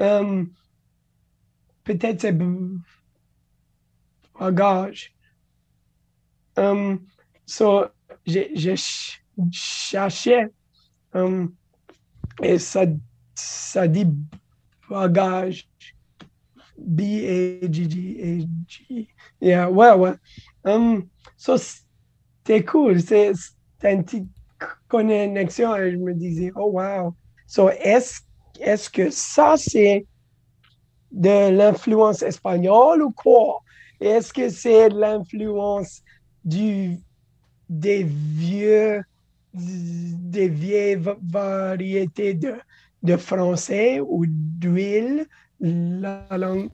[0.00, 0.44] euh,
[1.84, 2.32] peut-être c'est
[4.38, 5.14] bagage.
[6.58, 6.96] Euh,
[7.46, 7.86] so,
[8.26, 10.46] j'ai j'ai ch- cherché
[11.16, 11.48] euh,
[12.42, 12.84] et ça,
[13.34, 14.06] ça dit
[14.88, 15.68] bagage.
[16.78, 18.48] B-A-G-G-A-G.
[19.40, 20.14] Yeah, ouais, ouais.
[20.64, 23.00] Um, so, c'était cool.
[23.00, 23.32] C'est
[23.82, 24.28] une petite
[24.88, 27.14] connexion je me disais, oh wow.
[27.46, 28.20] So, est-ce
[28.60, 30.06] est que ça, c'est
[31.10, 33.60] de l'influence espagnole ou quoi?
[34.00, 36.02] Est-ce que c'est de l'influence
[36.44, 36.98] du,
[37.68, 39.02] des vieux,
[39.58, 42.54] des vieilles va- variétés de,
[43.02, 45.26] de français ou d'huile,
[45.60, 46.70] la langue,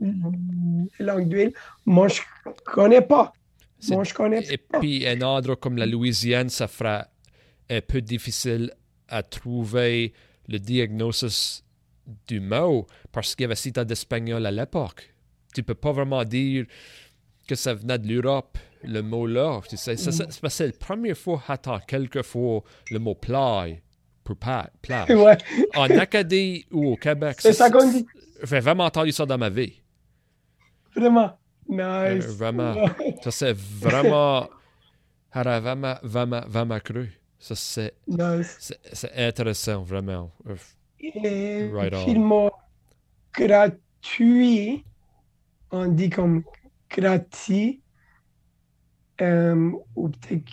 [0.99, 1.53] la langue d'huile?
[1.87, 2.21] Moi, je
[2.65, 3.33] connais pas.
[3.83, 4.81] Moi, je connais Et pas.
[4.81, 7.09] puis un endroit comme la Louisiane, ça fera
[7.71, 8.73] un peu difficile
[9.09, 10.13] à trouver
[10.49, 11.65] le diagnosis
[12.29, 15.15] du mot parce qu'il y avait si tant d'espagnol à l'époque.
[15.55, 16.67] Tu peux pas vraiment dire
[17.47, 19.61] que ça venait de l'Europe, le mot-là.
[19.69, 23.15] Tu sais, ça, ça- c'est parce que la première fois, attends, quelques fois, le mot
[23.15, 23.77] plage
[24.23, 24.69] pour plage.
[25.11, 25.37] Ouais,
[25.77, 28.07] En Acadie ou au Québec, c'est ça qu'on dit.
[28.43, 29.81] J'ai vraiment entendu ça dans ma vie.
[30.97, 31.37] Vraiment.
[31.71, 32.27] Euh, Nice.
[32.27, 32.75] vraiment.
[33.23, 34.49] Ça, c'est vraiment.
[35.35, 37.11] Vraiment, vraiment, vraiment cru.
[37.41, 38.73] Ça, c'est, Nice.
[38.93, 40.31] c'est, intéressant, vraiment.
[41.01, 42.53] Et Right on.
[43.33, 44.85] gratuit,
[45.73, 46.45] on dit comme
[46.97, 47.83] gratuit,
[49.21, 50.51] euh, ou peut-être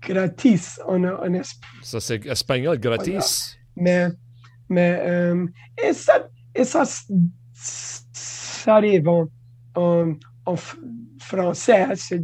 [0.00, 1.82] gratis en, en espagnol.
[1.82, 3.56] Ça, c'est espagnol gratis.
[3.76, 4.08] Mais,
[4.68, 5.46] mais euh,
[5.82, 6.84] et ça, et ça,
[7.54, 9.26] ça arrive en,
[9.74, 10.14] en,
[11.18, 12.14] français, ce,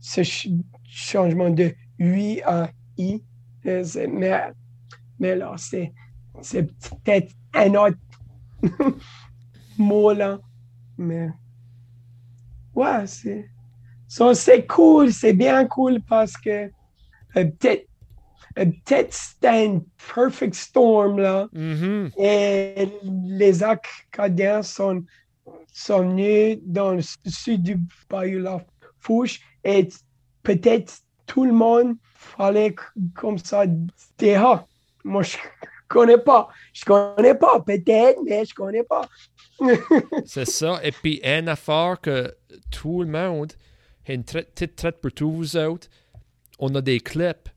[0.00, 0.48] ce ch-
[0.84, 3.22] changement de oui à i.
[3.84, 4.50] C'est- Mais,
[5.18, 5.92] mais là, c'est,
[6.40, 7.98] c'est peut-être un autre
[9.78, 10.38] mot là.
[10.96, 11.28] Mais
[12.78, 13.48] ouais, c'est.
[14.08, 16.70] C'est cool, c'est bien cool parce que
[17.36, 17.86] euh, peut-être
[18.58, 19.82] euh, peut-être c'était un
[20.14, 21.46] perfect storm là.
[21.52, 22.10] Mhm.
[22.16, 22.88] Et
[23.26, 25.04] les Acadiens sont,
[25.72, 28.64] sont venus dans le sud du Bayou La
[29.00, 29.88] Fouche et
[30.42, 32.74] peut-être tout le monde fallait
[33.14, 33.66] comme ça
[34.18, 34.66] dire Ah,
[35.04, 35.36] moi je
[35.88, 39.02] connais pas, je connais pas, peut-être, mais je connais pas.
[40.26, 40.80] C'est ça.
[40.82, 42.34] Et puis, une affaire que
[42.70, 43.52] tout le monde
[44.06, 45.88] a une petite traite pour tous vous autres.
[46.58, 47.48] On a des clips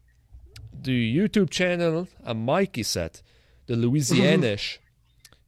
[0.73, 2.99] du YouTube channel à Mike ici,
[3.67, 4.79] de Louisianish.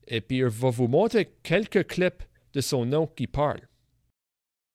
[0.07, 3.61] Et puis, il va vous montrer quelques clips de son nom qui parle.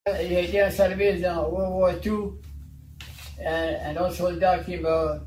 [0.06, 2.40] Il a été en service dans World War II.
[3.44, 5.24] Un, un autre soldat qui m'a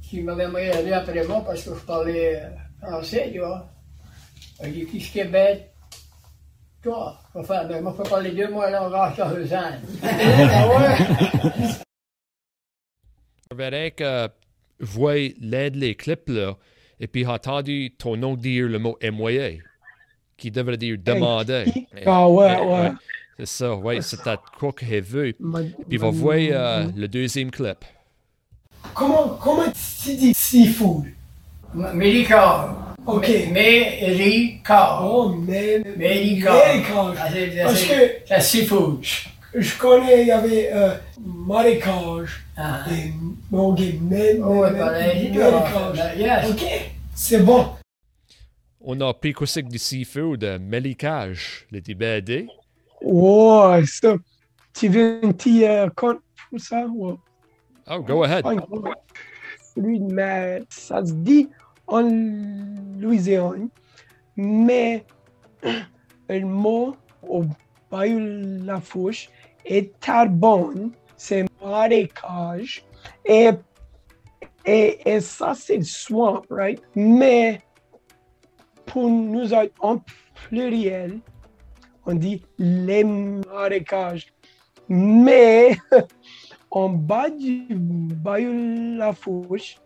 [0.00, 2.40] qui m'avait envoyé aller après moi parce que je parlais
[2.80, 3.75] français, tu vois.
[4.64, 5.72] Il dit Qu'est-ce qui est bête
[6.82, 9.80] Toi, enfin, ben, moi, je peux parler deux mots langage lausanne.
[10.02, 10.96] ah ouais
[13.50, 14.26] Je verrai que
[14.80, 16.56] vous voyez l'un des clips là,
[17.00, 19.62] et puis entendu ton nom dire le mot émoyer,
[20.36, 21.64] qui devrait dire demander.
[22.04, 22.92] Ah ouais, Eh, ouais.
[23.38, 25.34] C'est ça, oui, c'est à quoi que j'ai vu.
[25.88, 27.84] Puis va voir euh, le deuxième clip.
[28.94, 29.64] Comment, comment
[30.02, 31.04] tu dis seafood?
[31.74, 32.85] Médicard.
[33.06, 33.28] Ok.
[33.52, 35.02] Médicard.
[35.08, 35.78] Oh, mais.
[35.96, 36.56] Médicard.
[36.74, 37.14] Médicard.
[37.18, 37.28] Ah,
[37.64, 37.94] Parce que
[38.26, 39.04] C'est seafood.
[39.54, 42.44] je connais, il y avait euh, marécage.
[42.56, 42.84] Ah.
[42.90, 43.12] Et,
[43.54, 45.32] ok, mais, Oh, mais- ouais, pareil.
[45.32, 46.18] marécage.
[46.18, 46.50] Yes.
[46.50, 46.62] Ok,
[47.14, 47.66] c'est bon.
[48.88, 52.46] On a pris quoi c'est que du seafood, euh, mélicage, les BD.
[53.04, 54.14] Oh, ça.
[54.74, 56.18] Tu veux un petit euh, compte
[56.50, 56.84] pour ça?
[56.86, 57.14] Ouais.
[57.90, 58.42] Oh, go ahead.
[58.42, 58.84] Pas un compte.
[59.74, 61.48] Celui de ma- Ça se dit
[61.86, 62.02] en
[62.98, 63.68] Louisiane,
[64.36, 65.04] mais
[66.28, 67.44] le mot au
[67.90, 68.18] Bayou
[68.64, 69.28] La Fouche
[69.64, 72.84] est tarbonne, c'est marécage,
[73.24, 73.50] et,
[74.64, 76.82] et, et ça c'est swamp, right?
[76.94, 77.60] Mais
[78.86, 80.02] pour nous en
[80.48, 81.20] pluriel,
[82.06, 84.32] on dit les marécages.
[84.88, 85.76] Mais
[86.70, 89.78] en bas du Bayou La Fouche,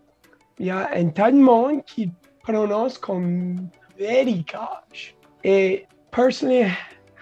[0.60, 3.68] il y a un tas de monde qui prononce comme
[3.98, 5.16] marécage.
[5.42, 6.74] Et personnellement,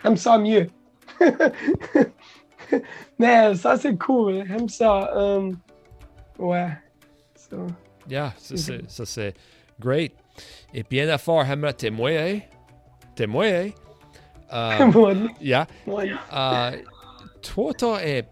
[0.02, 0.66] j'aime ça mieux.
[3.18, 4.44] Mais ça, c'est cool.
[4.46, 5.12] J'aime ça.
[5.16, 5.56] um,
[6.38, 6.70] ouais.
[7.36, 7.66] So,
[8.08, 9.34] Yeah, ça c'est,
[9.78, 10.12] great.
[10.74, 12.48] Et puis une affaire, j'aimerais témoigner.
[13.14, 13.74] Témoigner.
[14.52, 15.66] Euh, moi, yeah.
[16.32, 16.72] Euh,
[17.42, 18.22] toi, tu un, t'as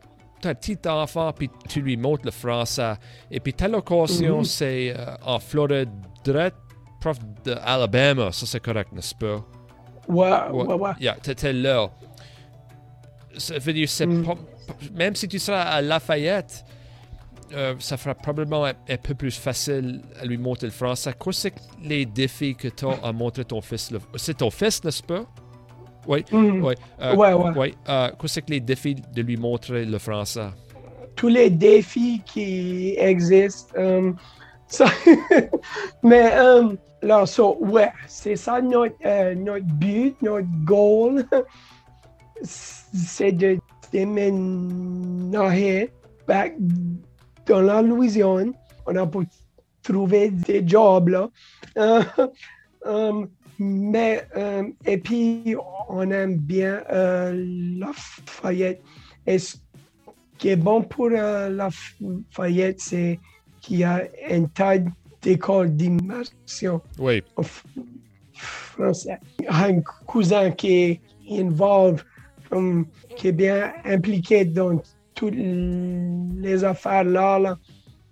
[0.45, 2.95] un petit enfant, puis tu lui montres le français.
[3.31, 5.91] Et puis, ta location, c'est euh, en Floride,
[6.25, 6.57] direct,
[7.01, 8.33] prof d'Alabama.
[8.33, 9.45] Ça, c'est correct, n'est-ce pas?
[10.09, 10.65] ouais, Ouais.
[10.67, 10.91] ouais, ouais.
[11.01, 11.89] Yeah, t'étais là.
[13.39, 14.25] Ça veut dire, c'est Mm.
[14.25, 14.35] pas-
[14.95, 16.65] même si tu seras à Lafayette,
[17.53, 21.13] euh, ça fera probablement un, un peu plus facile à lui montrer le français.
[21.19, 23.91] Quoi, c'est les défis que tu as à montrer ton fils?
[23.91, 25.25] le- C'est ton fils, n'est-ce pas?
[26.09, 26.65] Oui, Mhm.
[26.65, 26.75] oui.
[27.03, 27.51] euh, Ouais, ouais.
[27.57, 27.75] oui.
[27.89, 30.49] Euh, quoi, c'est que les défis de lui montrer le français?
[31.17, 33.73] tous les défis qui existent.
[33.79, 34.13] euh,
[34.69, 34.85] ça-
[36.03, 36.31] mais
[37.03, 41.25] là, so, ouais, c'est ça notre, notre but, notre goal.
[42.43, 43.57] c'est de
[43.93, 45.91] déménager
[46.29, 46.55] back
[47.47, 48.53] dans la Louisiane.
[48.87, 49.21] On a pu
[49.83, 51.29] trouver des jobs là.
[53.59, 55.55] mais, euh, et puis,
[55.89, 57.33] on aime bien euh,
[57.79, 58.83] Lafayette.
[59.27, 59.57] Et ce
[60.39, 63.19] qui est bon pour euh, Lafayette, c'est
[63.61, 64.79] qu'il y a un tas
[65.23, 67.23] d'écoles d'immersion Oui.
[67.37, 67.43] en
[68.35, 69.19] français.
[69.49, 71.01] Un cousin qui est
[71.31, 72.05] involved,
[73.17, 74.81] qui est bien impliqué dans
[75.15, 77.59] toutes les affaires là, là,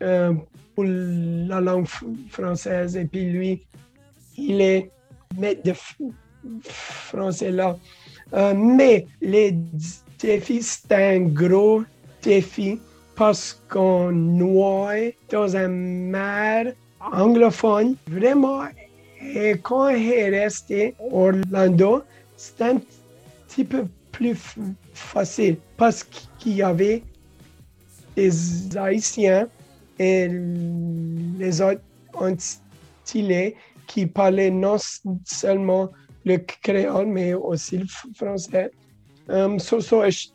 [0.03, 0.34] euh,
[0.74, 1.86] pour la langue
[2.30, 2.97] française.
[2.97, 3.66] Et puis lui,
[4.36, 4.90] il est
[5.39, 5.97] maître de f-
[6.62, 7.77] français là.
[8.33, 9.55] Euh, mais les
[10.18, 11.83] défis, c'est un gros
[12.22, 12.79] défi
[13.14, 16.72] parce qu'on noie dans un mer
[17.12, 17.97] anglophone.
[18.09, 18.62] Vraiment,
[19.20, 22.03] et quand est resté Orlando,
[22.37, 22.81] c'était un
[23.49, 24.37] petit peu plus
[24.93, 26.05] facile parce
[26.39, 27.03] qu'il y avait
[28.16, 29.49] les Haïtiens
[29.99, 30.29] et
[31.39, 31.81] les autres
[32.14, 33.55] Antillais
[33.87, 34.76] qui parlaient non
[35.24, 35.91] seulement
[36.24, 38.70] le créole, mais aussi le français.
[39.28, 40.28] Um, so, so, je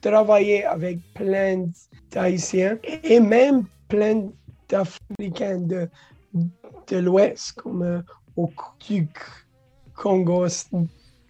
[0.00, 1.66] travaillais avec plein
[2.10, 4.28] d'Haïtiens et même plein
[4.68, 5.88] d'Africains de,
[6.88, 8.00] de l'Ouest, comme euh,
[8.36, 8.50] au
[8.88, 9.08] du
[9.94, 10.46] Congo,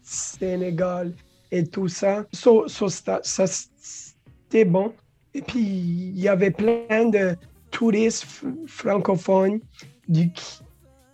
[0.02, 1.12] Sénégal
[1.50, 2.24] et tout ça.
[2.32, 4.92] So ça, ça c'était bon.
[5.32, 7.36] Et puis, il y avait plein de
[7.70, 8.26] touristes
[8.66, 9.60] francophones
[10.08, 10.30] du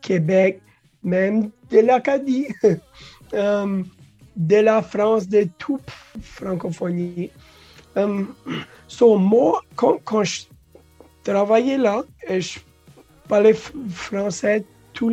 [0.07, 0.61] Québec,
[1.03, 2.47] même de l'Acadie,
[3.33, 3.85] um,
[4.37, 5.91] de la France, de toute
[6.23, 7.31] francophonie.
[7.97, 8.35] Um,
[8.87, 10.43] so, moi, quand, quand, je
[11.25, 12.61] travaillais là, je
[13.29, 13.55] parlais
[13.91, 15.11] français tous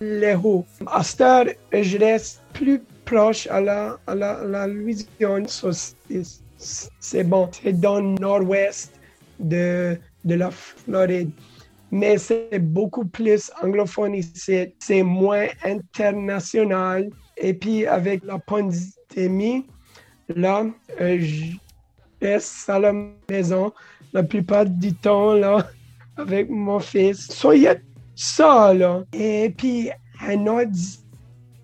[0.00, 0.66] les jours.
[0.86, 5.46] À cette heure, je reste plus proche à la, à la, Louisiane.
[6.98, 8.92] C'est bon, c'est dans le nord-ouest
[9.38, 11.30] de, de la Floride.
[11.90, 17.08] Mais c'est beaucoup plus anglophone ici, c'est moins international.
[17.36, 19.64] Et puis avec la pandémie,
[20.28, 20.66] là,
[21.00, 21.56] euh, je
[22.20, 22.92] reste à la
[23.30, 23.72] maison
[24.12, 25.66] la plupart du temps, là,
[26.16, 27.28] avec mon fils.
[27.30, 27.76] So, il y a
[28.14, 29.04] ça, là.
[29.12, 29.90] Et puis,
[30.22, 30.70] un autre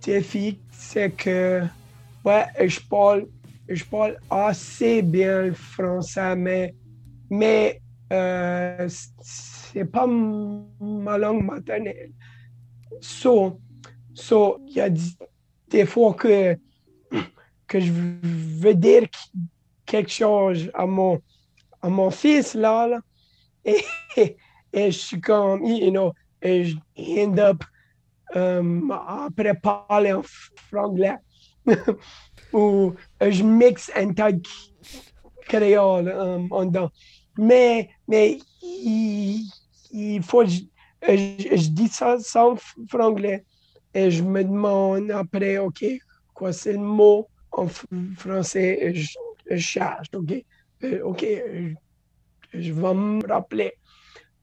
[0.04, 1.62] défi, c'est que,
[2.24, 3.26] ouais, je parle
[3.68, 6.74] je parle assez bien le français, mais,
[7.30, 7.80] mais
[8.12, 8.88] euh,
[9.72, 12.12] c'est pas ma langue maternelle.
[13.00, 13.58] So,
[14.14, 14.90] so, il y a
[15.68, 16.56] des fois que,
[17.66, 19.08] que je veux dire
[19.86, 21.20] quelque chose à mon,
[21.80, 23.00] à mon fils, là,
[23.64, 23.84] et,
[24.72, 26.12] et, je suis comme, you know,
[26.42, 27.64] je end up
[28.34, 30.22] um, après parler en
[30.70, 31.16] franglais.
[32.52, 34.32] ou euh, je mixe un tas
[35.48, 36.90] créole um, en dedans.
[37.38, 38.38] Mais, mais
[39.92, 40.60] il faut, je,
[41.08, 42.56] euh, je, je, dis ça sans
[42.88, 43.44] franglais
[43.94, 45.84] et je me demande après, OK,
[46.34, 47.68] quoi c'est le mot en
[48.16, 49.18] français et je,
[49.50, 50.44] je cherche, OK,
[50.84, 51.74] euh, OK, je,
[52.54, 53.72] je vais me rappeler.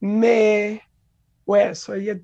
[0.02, 0.82] Mais,
[1.48, 2.16] ouais, ça, il y a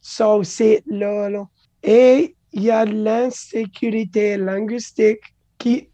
[0.00, 1.48] ça aussi là, là.
[1.82, 5.22] Et il y a l'insécurité linguistique
[5.58, 5.88] qui,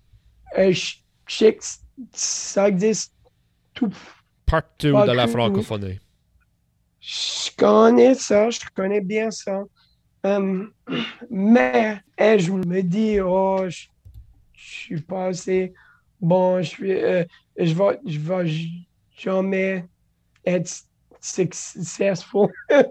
[0.59, 0.73] euh,
[2.13, 3.15] ça existe
[3.75, 3.93] tout
[4.47, 6.01] partout dans la francophonie.
[7.11, 9.65] Je connais ça, je connais bien ça.
[10.23, 10.73] Um,
[11.31, 13.87] mais et je me dis, oh, je,
[14.53, 15.73] je suis pas assez
[16.21, 17.25] bon, je, euh,
[17.57, 18.61] je, vais, je vais
[19.17, 19.87] jamais
[20.45, 20.71] être
[21.19, 22.51] successful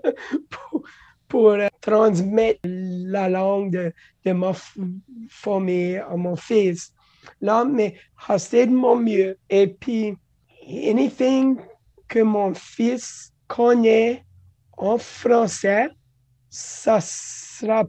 [1.30, 3.94] pour, euh, transmettre la langue de,
[4.26, 4.54] de ma
[5.30, 6.92] famille à mon fils.
[7.40, 7.96] Là, mais
[8.40, 9.38] c'est de mon mieux.
[9.48, 10.18] Et puis,
[10.68, 11.60] anything
[12.08, 14.26] que mon fils connaît
[14.78, 15.90] en français,
[16.50, 17.86] ça sera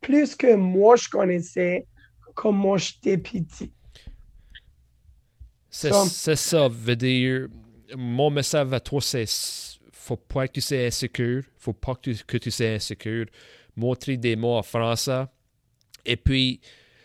[0.00, 1.86] plus que moi je connaissais
[2.34, 3.72] quand moi j'étais petit.
[5.70, 7.48] C'est ça, veut dire,
[7.96, 9.26] mon message à toi, c'est
[9.92, 13.26] faut pas que tu sois insécure, faut pas que tu, que tu sois insécure.
[13.74, 15.24] Montrer des mots en français.
[16.06, 16.60] Et puis,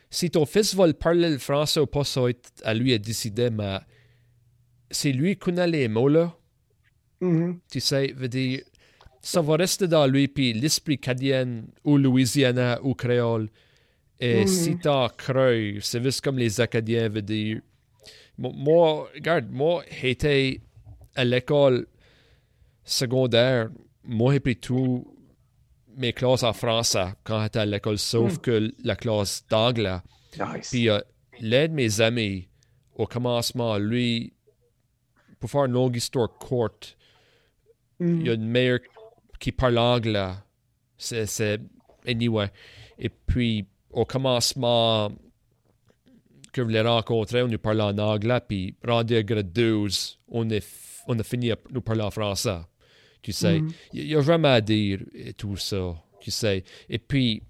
[0.09, 2.97] si ton fils veut parler le français ou pas, ça va être à lui à
[2.97, 3.79] décider, mais
[4.89, 6.33] c'est lui qui connaît les mots là.
[7.21, 7.59] Mm-hmm.
[7.69, 8.61] Tu sais, veut dire,
[9.21, 13.49] ça va rester dans lui, puis l'esprit cadien ou louisiana ou créole.
[14.19, 14.47] Et mm-hmm.
[14.47, 17.61] si t'as cru, c'est juste comme les Acadiens veut dire.
[18.37, 20.61] Moi, regarde, moi, j'étais
[21.15, 21.87] à l'école
[22.83, 23.69] secondaire,
[24.03, 25.05] moi, j'ai pris tous
[25.97, 28.37] mes classes en français quand j'étais à l'école, sauf mm.
[28.39, 29.99] que la classe d'anglais.
[30.39, 30.69] Nice.
[30.69, 30.99] Puis euh,
[31.39, 32.47] l'un de mes amis,
[32.95, 34.33] au commencement, lui,
[35.39, 36.97] pour faire une longue histoire courte,
[38.01, 38.19] mm.
[38.21, 38.79] il y a une meilleure
[39.39, 40.31] qui parle anglais.
[40.97, 41.59] C'est.
[42.05, 42.49] Anyway.
[42.97, 45.11] Et puis, au commencement,
[46.51, 50.49] que je l'ai rencontré, on nous parlait en anglais, puis rendu à grade 12, on,
[50.49, 50.65] est,
[51.07, 52.59] on a fini à nous parler en français.
[53.21, 53.57] Tu sais,
[53.93, 54.07] il mm.
[54.07, 55.95] y, a vraiment à dire et tout ça.
[56.19, 56.63] Tu sais.
[56.89, 57.43] Et puis,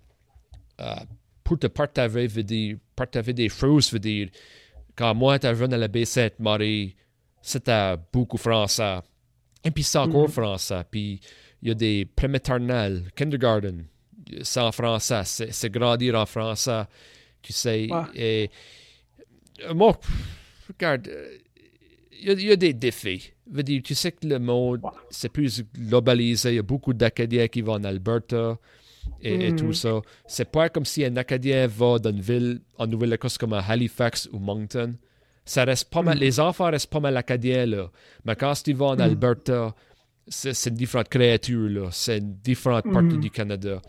[0.80, 0.96] euh,
[1.44, 4.30] pour te partager, veut dire, partager des choses, veut dire,
[4.96, 6.96] quand moi, j'étais jeune à la Baie-Sainte-Marie,
[7.42, 9.00] c'était beaucoup français.
[9.64, 10.32] Et puis, c'est encore mm.
[10.32, 10.82] français.
[10.90, 11.20] Puis,
[11.62, 13.86] il y a des prématernelles, kindergarten,
[14.42, 16.84] c'est en français, c'est grandir en français.
[17.42, 17.88] Tu sais.
[18.16, 18.50] Et
[19.74, 20.00] moi,
[20.68, 21.10] regarde,
[22.22, 23.32] il y, a des défis.
[23.50, 26.52] Veux dire, tu sais que le monde, c'est plus globalisé.
[26.52, 28.58] Il y a beaucoup d'Acadiens qui vont en Alberta
[29.22, 29.74] et, tout mm.
[29.74, 30.02] ça.
[30.28, 34.30] C'est pas comme si un Acadien va dans une ville en Nouvelle-Écosse comme à Halifax
[34.32, 34.96] ou Moncton.
[35.46, 37.90] Ça reste pas mal, les enfants restent pas mal acadiens, là.
[38.26, 39.76] Mais quand tu vas en Alberta,
[40.28, 41.90] c'est c'est une différente créature, là.
[41.92, 43.82] C'est une différente partie du Canada.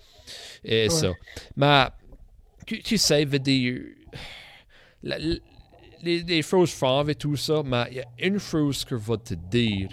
[0.65, 1.13] Et ça.
[1.57, 1.87] Mais,
[2.67, 3.81] tu, tu sais, veut dire,
[5.03, 5.37] la- la-
[6.03, 6.75] les, les choses
[7.09, 9.89] et tout ça, mais il y a une chose que je vais te dire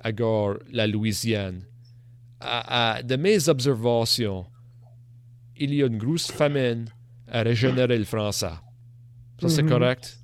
[0.00, 1.62] à gare la Louisiane.
[2.40, 4.46] À- à- de mes observations,
[5.56, 6.86] il y a une grosse famine
[7.28, 8.50] à régénérer le français.
[9.40, 9.68] Ça, c'est Mhm.
[9.68, 10.18] correct?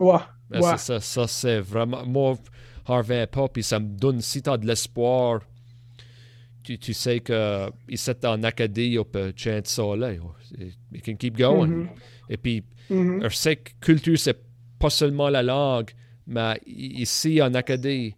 [0.00, 0.70] Ouais, Ben, ouais.
[0.78, 2.04] c'est ça, ça c'est vraiment.
[2.04, 2.36] Moi,
[2.86, 5.40] Harvey pas, puis ça me donne, si t'as de l'espoir,
[6.64, 10.12] tu, tu sais que ici en Acadie, on peut chanter ça là.
[10.12, 10.22] You
[11.04, 11.66] can keep going.
[11.68, 11.88] Mhm.
[12.28, 13.22] Et puis, Mhm.
[13.28, 14.38] je sais que culture, c'est
[14.78, 15.90] pas seulement la langue,
[16.26, 18.14] mais ici en Acadie,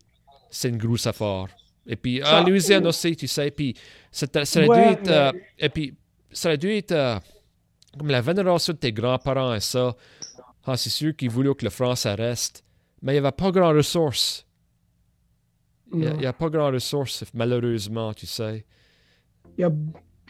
[0.50, 1.46] c'est une grosse affaire.
[1.86, 3.74] Et puis, en Louisiane aussi, tu sais, puis
[4.10, 5.08] ça, ça Ouais, dû être.
[5.10, 5.94] euh, et puis,
[6.30, 7.18] ça a dû être euh,
[7.98, 9.94] comme la vénération de tes grands-parents et ça.
[10.64, 12.64] Ah, c'est sûr qu'ils voulaient que le français reste,
[13.02, 14.46] mais il n'y avait pas grand ressources.
[15.92, 18.64] Il n'y a, pas grand ressources, malheureusement, tu sais.
[19.58, 19.72] Il y a,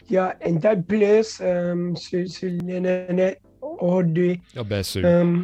[0.09, 4.41] il y a un tas de plus euh, sur, sur l'internet aujourd'hui.
[4.57, 5.05] Ah, bien sûr.
[5.05, 5.37] Euh,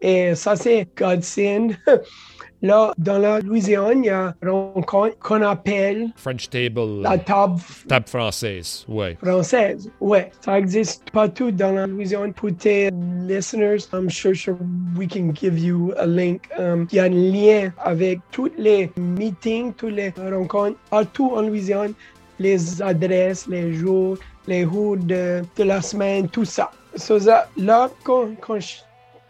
[0.00, 1.74] et ça, c'est Godsend.
[2.62, 7.58] Là, dans la Louisiane, il y a une rencontre qu'on appelle French table, la table
[7.88, 9.16] table française, ouais.
[9.22, 9.90] française.
[9.98, 12.34] Ouais, ça existe partout dans la Louisiane.
[12.34, 12.90] Pour tes
[13.26, 14.58] listeners, I'm sure, sure
[14.94, 16.42] we can give you a link.
[16.58, 21.40] Um, il y a un lien avec tous les meetings, toutes les rencontres partout en
[21.42, 21.94] Louisiane,
[22.38, 26.70] les adresses, les jours, les jours de, de la semaine, tout ça.
[26.96, 28.76] So, ça, là, quand, quand je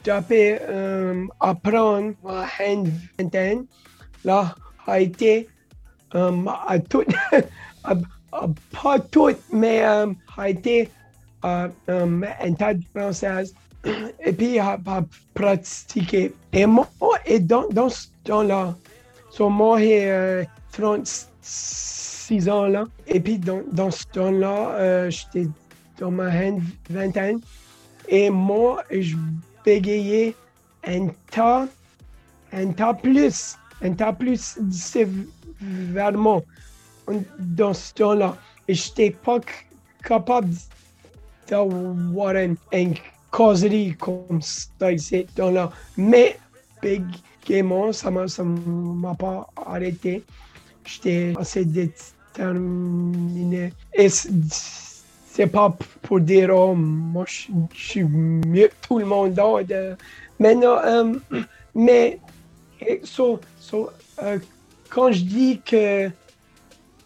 [0.02, 2.88] tapais euh, apprendre à hand
[4.24, 4.54] là,
[4.86, 5.48] a été
[6.14, 7.04] euh, à tout,
[7.84, 7.94] à-
[8.32, 8.46] à
[8.82, 10.88] pas tout, mais euh, a été
[11.44, 13.54] euh, euh, un tas de française
[14.24, 15.02] et puis a, a
[15.34, 16.32] pratiqué.
[16.52, 16.88] Et moi,
[17.24, 18.74] et dans, dans ce temps-là,
[19.30, 25.48] so, moi j'ai euh, 36 ans là, et puis dans, dans ce temps-là, j'étais
[25.98, 26.30] dans ma
[26.88, 27.40] vingtaine.
[28.08, 29.16] Et moi, je
[29.64, 30.34] bégayais
[30.86, 31.66] un tas,
[32.52, 36.42] un tas plus, un tas plus sévèrement
[37.38, 38.36] dans ce temps-là.
[38.68, 39.40] Et je n'étais pas
[40.02, 40.54] capable
[41.48, 42.94] d'avoir une, une
[43.30, 45.70] causerie comme ça ici, dans-là.
[45.96, 46.38] Mais,
[46.82, 50.22] bégaiement, ça ne m'a pas arrêté.
[50.84, 53.72] J'étais assez déterminé.
[53.94, 54.08] Et
[55.40, 59.96] c'est pas pour dire, oh, moi, je je suis mieux que tout le monde d'autre.
[60.38, 61.14] Mais non, euh,
[61.74, 62.18] mais,
[63.04, 63.90] so, so,
[64.22, 64.38] euh,
[64.90, 66.10] quand je dis que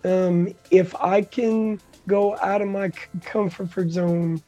[0.04, 1.78] um, if I can
[2.08, 2.90] go out of my
[3.24, 4.40] comfort zone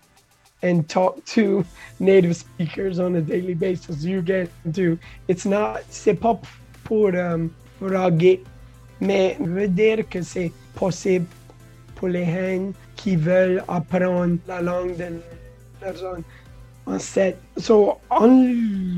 [0.64, 1.64] and talk to
[2.00, 4.98] native speakers on a daily basis, you get to.
[5.28, 6.40] It's not, c'est pas
[6.82, 7.90] pour, um, pour
[9.00, 11.26] mais veut dire que c'est possible
[11.96, 15.20] pour les gens qui veulent apprendre la langue de
[15.82, 16.22] leur zone.
[16.86, 18.28] En fait, so, en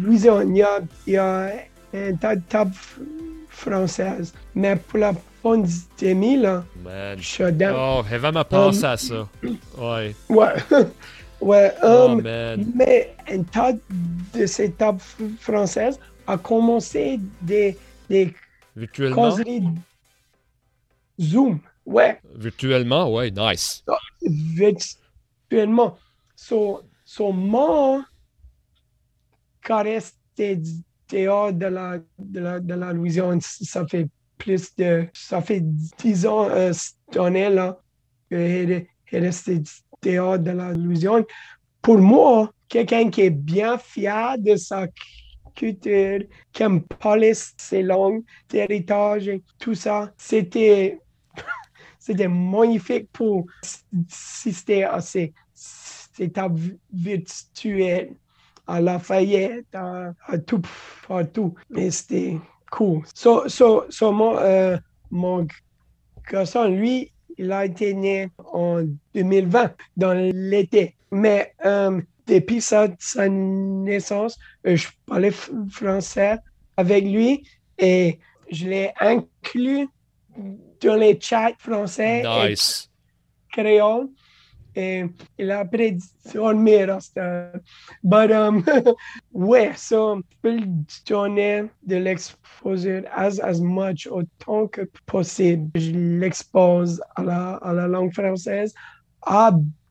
[0.05, 1.51] Louisiane, il y a, il y a
[1.95, 2.75] un tas de tables
[3.49, 7.19] françaises, mais pour la pandémie, là, Man.
[7.19, 7.75] shutdown.
[7.77, 9.27] Oh, j'ai vraiment pensé à ça.
[9.79, 10.15] Ouais.
[10.29, 10.53] Ouais,
[11.41, 12.67] ouais, Oh, um, man.
[12.75, 13.73] mais un tas
[14.35, 15.01] de ces tables
[15.41, 17.77] françaises a commencé des,
[18.11, 18.35] des
[18.77, 19.31] Virtuellement?
[19.31, 19.63] causeries
[21.21, 21.59] Zoom.
[21.89, 23.83] Ouais, Virtuellement, ouais, nice.
[24.23, 25.97] virtuellement.
[26.37, 28.05] So, so moi,
[29.65, 30.61] quand resté
[31.11, 36.27] dehors de la, de la, de la Louisiane, ça fait plus de, ça fait 10
[36.27, 37.81] ans, euh, cette année-là,
[38.31, 39.63] que j'ai resté
[40.03, 41.25] dehors de la Louisiane.
[41.81, 44.89] Pour moi, quelqu'un qui est bien fier de sa
[45.55, 46.21] culture,
[46.53, 51.01] qui aime parler ses langues, d'héritage et tout ça, c'était
[52.09, 55.35] c'était magnifique pour assister à ces,
[56.33, 58.15] tables virtuelles
[58.67, 60.63] à Lafayette, à, à tout
[61.07, 61.55] partout.
[61.69, 62.39] Mais c'était
[62.71, 63.03] cool.
[63.15, 64.79] So, so, so mon, euh,
[65.11, 65.47] mon
[66.31, 68.83] garçon, lui, il a été né en
[69.15, 70.97] 2020, dans l'été.
[71.13, 75.31] Mais euh, depuis sa, sa naissance, euh, je parlais
[75.71, 76.39] français
[76.79, 77.47] avec lui
[77.79, 78.19] et
[78.51, 79.89] je l'ai inclus
[80.81, 82.91] dans les chats français et Nice.
[84.77, 85.05] Et
[85.39, 87.61] il a appris à dormir à ce temps.
[88.05, 88.63] But, um,
[89.33, 90.61] ouais, so, je peux
[91.07, 95.71] donner de l'exposure as, as much autant que possible.
[95.75, 98.73] Je l'expose à la, à la langue française,
[99.23, 99.51] à,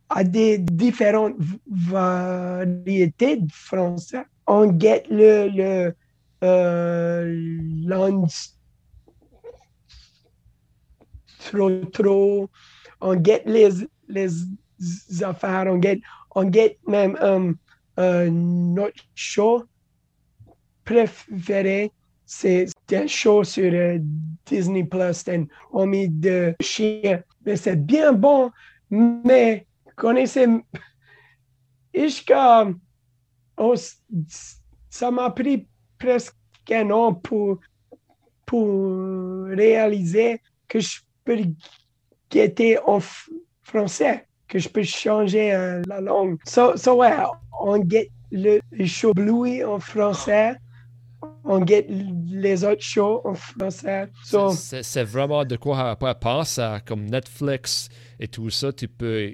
[0.09, 1.35] à des différentes
[1.69, 4.23] variétés de français.
[4.47, 5.93] on guette le, le
[6.43, 7.59] euh,
[11.51, 12.49] trop trop,
[13.01, 13.69] on guette les,
[14.07, 14.29] les
[15.23, 15.99] affaires, on guette,
[16.35, 17.57] on guette même um,
[17.99, 19.63] euh, notre show
[20.85, 21.91] préféré,
[22.25, 23.97] c'est un show sur euh,
[24.45, 25.25] Disney Plus,
[25.71, 27.21] on met de chien.
[27.45, 28.51] Mais c'est bien bon,
[28.89, 30.47] mais connaissez,
[31.93, 32.69] Ishka,
[33.57, 33.75] oh,
[34.89, 35.67] ça m'a pris
[35.97, 36.35] presque
[36.69, 37.59] un an pour,
[38.45, 41.43] pour réaliser que je peux
[42.31, 42.99] guetter en
[43.63, 46.37] français, que je peux changer euh, la langue.
[46.45, 47.13] So, so ouais,
[47.59, 50.55] on guette le, show Bluey en français,
[51.43, 54.07] on guette les autres shows en français.
[54.23, 59.33] So, c'est vraiment de quoi penser, comme Netflix et tout ça, tu peux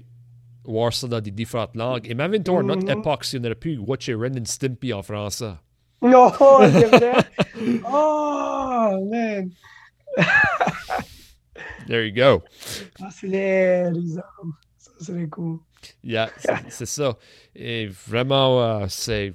[0.66, 2.10] voir ça dans des différentes langues.
[2.10, 5.54] Et même dans notre époque, si on aurait pu watcher Ren and Stimpy en français.
[6.02, 7.14] Non, c'est vrai.
[7.90, 9.50] oh, man.
[11.88, 12.44] There you go.
[13.02, 14.54] Ah, c'est les, les hommes.
[14.78, 15.60] Ça serait cool.
[16.04, 16.30] Yeah,
[16.70, 17.18] c'est ça.
[17.56, 19.34] Et vraiment, uh, c'est.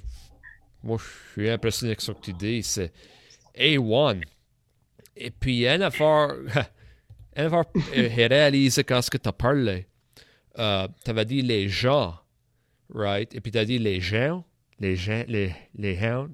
[0.83, 2.63] Moi, je suis impressionné avec ce que tu dis.
[2.63, 2.91] C'est
[3.57, 4.23] A1.
[5.15, 6.35] Et puis, une affaire.
[7.35, 7.65] Une affaire
[8.29, 9.85] réalisée quand ce que tu as parlé.
[10.57, 12.19] Uh, tu avais dit les gens,
[12.93, 13.33] right?
[13.33, 14.43] Et puis tu as dit les gens,
[14.79, 16.27] les gens, les, les gens.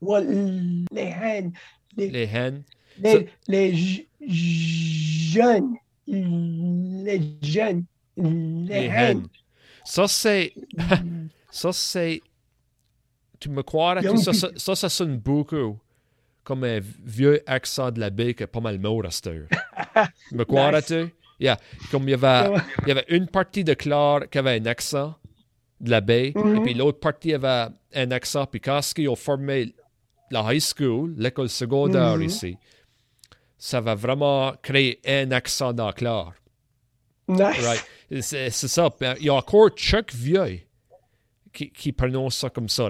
[0.00, 1.52] Well, les hen.
[1.96, 2.62] Les, les hen.
[3.00, 5.74] Les, so, les jeunes.
[6.06, 7.84] Les jeunes.
[8.16, 9.26] Les, les hen.
[9.84, 10.52] Ça, c'est.
[11.50, 12.20] ça, c'est.
[13.40, 14.00] Tu me crois?
[14.00, 15.78] Tu, ça, ça, ça, ça sonne beaucoup
[16.48, 19.48] comme un vieux accent de la baie qui est pas mal mort à cette heure.
[20.32, 21.08] me crois-tu?
[21.40, 21.56] Yeah.
[21.92, 22.50] Comme il y, avait,
[22.82, 25.14] il y avait une partie de Claire qui avait un accent
[25.80, 26.56] de la baie, mm -hmm.
[26.56, 28.46] et puis l'autre partie avait un accent.
[28.46, 29.72] Puis quand ils ont formé
[30.32, 32.26] la high school, l'école secondaire mm -hmm.
[32.26, 32.56] ici,
[33.58, 36.32] ça va vraiment créer un accent dans Claire.
[37.28, 37.66] Nice.
[37.66, 38.22] Right.
[38.22, 38.88] C'est ça.
[39.20, 40.60] Il y a encore Chuck Vieux
[41.52, 42.88] qui, qui prononce ça comme ça.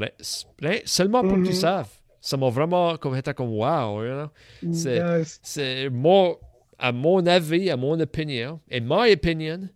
[0.84, 1.44] Seulement pour mm -hmm.
[1.44, 1.60] que tu mm-hmm.
[1.60, 1.88] saves.
[2.20, 4.04] Ça m'a vraiment comme été comme wow.
[4.04, 5.24] You know?
[5.42, 6.38] C'est moi
[6.78, 9.68] à mon avis, à mon opinion, et my opinion,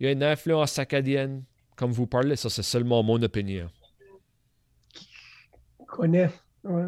[0.00, 1.44] il y a une influence acadienne,
[1.76, 3.70] comme vous parlez, ça c'est seulement mon opinion.
[5.86, 6.30] Connais,
[6.64, 6.86] ouais.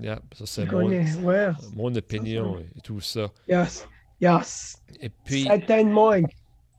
[0.00, 1.50] Yeah, ça c'est mon, ouais.
[1.74, 3.30] mon opinion et tout ça.
[3.46, 3.86] Yes,
[4.20, 4.82] yes.
[5.00, 5.44] Et puis.
[5.44, 6.26] Certainement une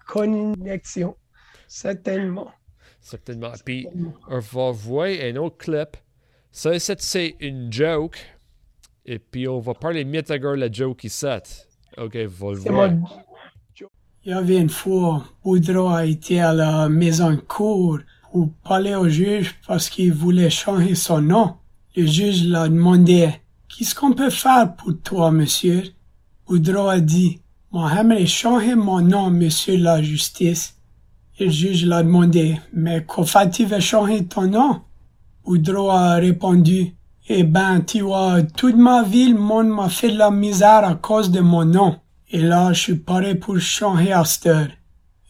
[0.08, 1.16] connexion.
[1.68, 2.52] Certainement.
[3.00, 3.54] Certainement.
[3.54, 3.88] Et puis,
[4.30, 5.98] on va voir un autre clip.
[6.52, 8.18] Ça, c'est une joke.
[9.06, 11.26] Et puis, on va parler mieux de la joke ici.
[11.98, 12.30] OK, Il
[14.26, 18.00] y avait une fois, Boudreau a été à la maison de cour
[18.32, 21.58] pour parler au juge parce qu'il voulait changer son nom.
[21.96, 23.30] Le juge l'a demandé
[23.68, 25.84] Qu'est-ce qu'on peut faire pour toi, monsieur?
[26.48, 27.40] Boudreau a dit
[27.72, 30.76] Moi, j'aimerais changer mon nom, monsieur la justice.
[31.40, 33.06] le juge l'a demandé Mais
[33.52, 34.82] tu veux changer ton nom?
[35.46, 36.96] Boudreau a répondu
[37.30, 40.96] eh ben, tu vois, toute ma vie, le monde m'a fait de la misère à
[40.96, 41.96] cause de mon nom.
[42.30, 44.68] Et là, je suis paré pour changer à cette heure.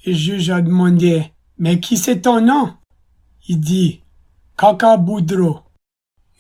[0.04, 2.74] Le juge a demandé, mais qui c'est ton nom?
[3.48, 4.02] Il dit,
[4.58, 5.60] Caca Boudreau.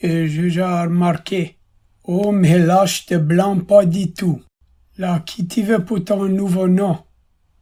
[0.03, 1.55] A remarqué,
[2.03, 4.41] oh, mais je te blâme pas du tout.
[4.97, 6.97] Là, qui veux pour ton nouveau nom?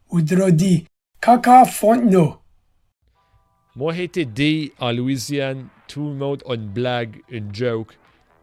[0.10, 0.86] Boudreau dit,
[1.22, 2.38] Caca Fontenot.
[3.76, 7.94] Moi, j'ai été dit en Louisiane tout le monde a une blague, une joke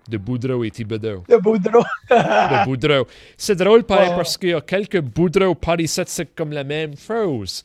[0.09, 1.25] de Boudreau et Thibodeau.
[1.29, 1.83] De Boudreau.
[2.09, 3.07] de Boudreau.
[3.37, 6.97] C'est drôle pareil, parce qu'il y a quelques Boudreau par ici, c'est comme la même
[6.97, 7.65] chose.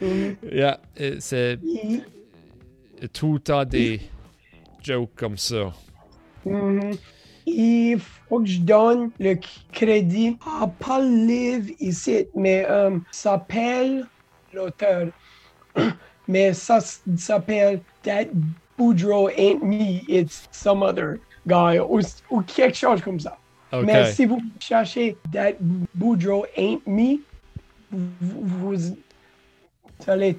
[0.00, 0.06] Mm.
[0.52, 0.80] yeah,
[1.18, 1.58] c'est
[3.12, 4.00] tout le temps des
[4.82, 5.72] jokes comme ça.
[6.46, 6.98] Mm-hmm.
[7.46, 9.36] Il faut que je donne le
[9.72, 14.06] crédit à pas le livre ici, mais euh, s'appelle
[14.52, 15.08] l'auteur.
[16.28, 16.78] mais ça
[17.16, 18.26] s'appelle That
[18.78, 23.36] Boudreaux ain't me, it's some other guy, ou, ou quelque chose comme ça.
[23.72, 23.86] Okay.
[23.86, 25.54] Mais si vous cherchez That
[25.94, 27.18] Boudreaux ain't me,
[27.90, 28.96] vous, vous
[30.06, 30.36] allez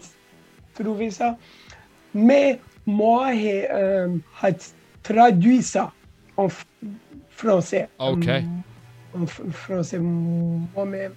[0.73, 1.37] trouver ça.
[2.13, 4.09] Mais moi, j'ai euh,
[5.01, 5.91] traduit ça
[6.37, 6.47] en
[7.29, 7.89] français.
[7.99, 8.27] OK.
[9.15, 11.13] En, français moi-même.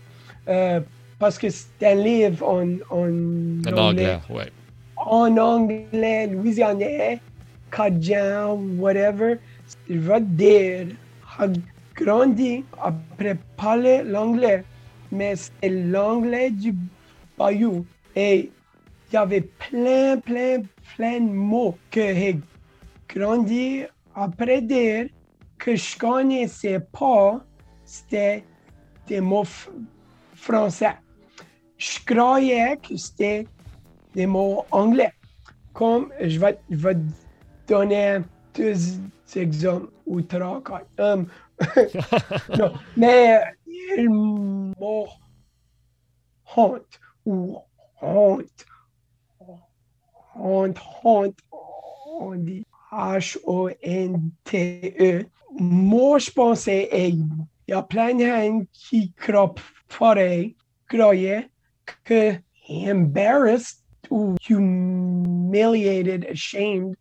[0.48, 0.80] Euh,
[1.18, 3.80] parce que c'est un livre en, en, en anglais.
[3.80, 4.52] anglais ouais
[4.96, 7.20] en anglais, louisianais,
[7.70, 9.36] cajun, whatever,
[9.88, 10.88] il va dire,
[11.38, 11.46] a
[11.94, 14.64] grandi après parler l'anglais,
[15.12, 16.74] mais c'est l'anglais du
[17.38, 17.84] bayou.
[18.14, 18.50] Et
[19.10, 20.62] il y avait plein, plein,
[20.96, 22.40] plein de mots que j'ai
[23.08, 23.84] grandi
[24.14, 25.08] après dire
[25.58, 27.44] que je connaissais pas,
[27.84, 28.44] c'était
[29.06, 29.44] des mots
[30.34, 30.96] français.
[31.78, 33.46] Je croyais que c'était
[34.14, 35.12] des mots anglais.
[35.72, 36.96] Comme je vais, je vais
[37.66, 38.20] donner
[38.54, 38.74] deux
[39.34, 40.62] exemples ou trois.
[40.62, 40.86] quatre.
[40.98, 41.26] Um,
[42.58, 43.40] non, mais euh,
[43.96, 45.06] le mot
[46.56, 47.58] honte ou
[48.00, 48.66] honte,
[50.38, 51.38] honte, honte,
[52.20, 53.66] on dit H-O-N-T-E.
[55.58, 57.26] Moi, je pensais, il
[57.68, 59.12] y a plein de gens qui
[59.98, 60.56] pareil,
[60.88, 61.48] croyaient
[62.04, 62.34] que
[62.68, 66.94] embarrassed ou humiliated, ashamed,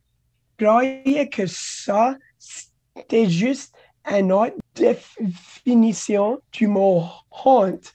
[0.58, 3.74] croyaient que ça, c'était juste
[4.06, 7.04] une autre définition du mot
[7.46, 7.94] honte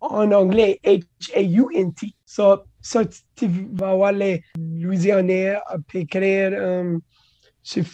[0.00, 2.14] en anglais, H-A-U-N-T.
[2.24, 3.04] So, so,
[3.36, 5.56] tu vas voir les Louisianais
[5.94, 7.00] écrire um,
[7.62, 7.84] sur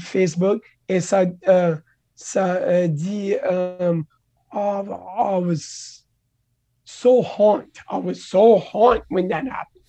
[0.00, 1.76] Facebook et ça, euh,
[2.14, 4.04] ça euh, dit um,
[4.52, 6.04] oh, I was
[6.84, 7.80] so haunt.
[7.90, 9.82] I was so haunt when that happened.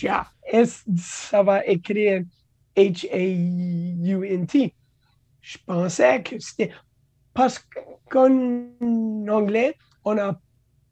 [0.00, 0.26] Yeah.
[0.52, 0.64] Et
[0.96, 2.24] ça va écrire
[2.76, 4.74] H-A-U-N-T.
[5.40, 6.70] Je pensais que c'était
[7.34, 7.58] parce
[8.10, 8.68] qu'en
[9.28, 10.38] anglais, on a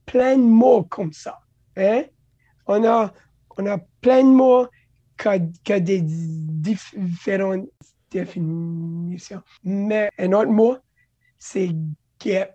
[0.07, 1.39] plein de mots comme ça.
[1.77, 2.05] Hein?
[2.73, 3.13] On, a,
[3.59, 4.67] on a plein de mots
[5.19, 7.67] qui ont des différentes
[8.11, 9.43] définitions.
[9.65, 10.77] Mais un autre mot,
[11.39, 11.71] c'est
[12.25, 12.55] gap.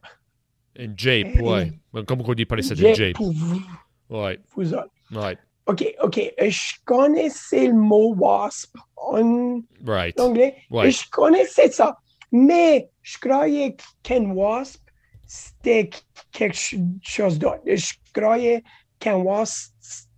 [0.78, 1.72] Une jape, ouais.
[2.06, 3.14] Comme on dit par ici, une Gap jape.
[3.16, 3.62] pour vous,
[4.10, 4.90] Ouais, vous autres.
[5.12, 5.38] ouais,
[5.68, 6.34] OK, OK.
[6.40, 10.20] Je connaissais le mot wasp en right.
[10.20, 10.56] anglais.
[10.72, 11.98] Je connaissais ça.
[12.32, 14.82] Mais je croyais qu'un wasp,
[15.26, 15.90] c'était
[16.32, 17.62] quelque ch- chose d'autre.
[17.66, 18.64] Je croyais
[19.00, 19.74] qu'un wasp,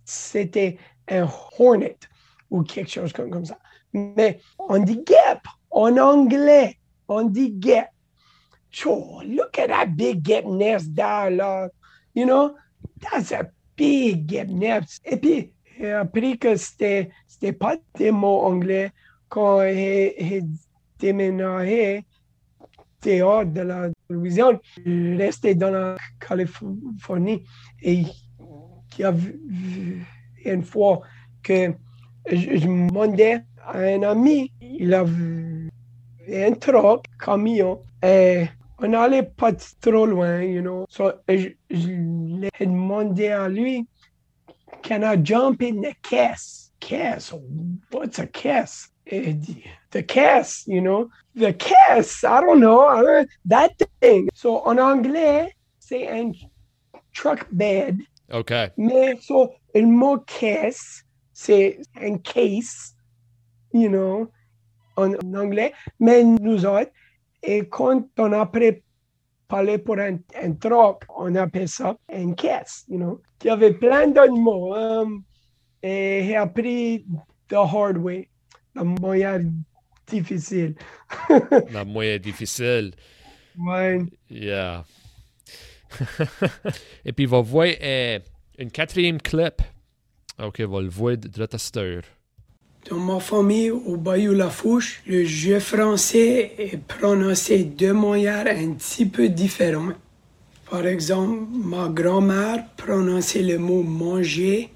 [0.08, 0.78] c'était
[1.08, 1.28] un
[1.58, 1.98] hornet
[2.50, 3.58] ou quelque chose comme, comme ça.
[3.92, 6.78] Mais on dit gap en anglais.
[7.08, 7.90] On dit gap.
[8.70, 11.68] So look at that big gap nest there, là.
[12.14, 12.54] You know,
[13.00, 15.02] that's a big gap nest.
[15.04, 18.90] Et puis, j'ai appris que c'était, c'était pas des mots anglais
[19.28, 20.42] quand j'ai
[20.98, 22.04] déménagé
[23.02, 27.44] dehors de la Louisiane, restais dans la Californie
[27.82, 28.04] et
[28.98, 30.06] y a vu- vu
[30.44, 31.00] une fois
[31.42, 31.72] que
[32.30, 35.70] je, je demandais à un ami, il a vu
[36.30, 38.46] un truck, camion, et
[38.78, 40.84] on n'allait pas trop loin, you know.
[40.88, 43.86] So, je, je lui ai demandé à lui,
[44.82, 46.72] can I jump in the caisse?
[46.80, 47.32] Caisse?
[47.90, 48.26] What's a
[49.06, 51.08] dit, the caisse, you know?
[51.34, 54.28] The caisse, I don't know, that thing.
[54.34, 56.32] So, en anglais, c'est un
[57.12, 57.98] truck bed,
[58.32, 58.52] OK.
[58.76, 61.02] mais so, le mot caisse,
[61.32, 62.94] c'est un case,
[63.72, 64.30] you know,
[64.96, 65.72] en, en anglais.
[65.98, 66.90] Mais nous autres,
[67.42, 70.54] et quand on a préparé pour un, un
[71.16, 73.20] on appelle ça une caisse, you know.
[73.44, 74.74] Il y avait plein d'autres mots.
[74.74, 75.22] um,
[75.82, 77.06] et j'ai appris
[77.48, 78.28] the hard way,
[78.74, 79.52] la moyen
[80.06, 80.74] difficile.
[81.70, 82.92] La moyen difficile.
[83.56, 84.00] Ouais.
[84.28, 84.84] Yeah.
[87.04, 88.18] Et puis, va voir euh,
[88.58, 89.62] une quatrième clip.
[90.42, 91.78] OK, va le voir de cette
[92.88, 99.06] Dans ma famille, au Bayou Lafouche, le jeu français est prononcé de manière un petit
[99.06, 99.96] peu différente.
[100.70, 104.70] Par exemple, ma grand-mère prononçait le mot manger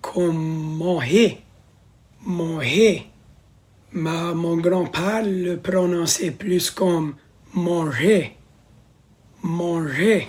[0.00, 1.38] comme manger.
[2.26, 3.06] Manger.
[3.92, 7.14] Ma, mon grand-père le prononçait plus comme
[7.54, 8.36] manger.
[9.42, 10.28] Manger.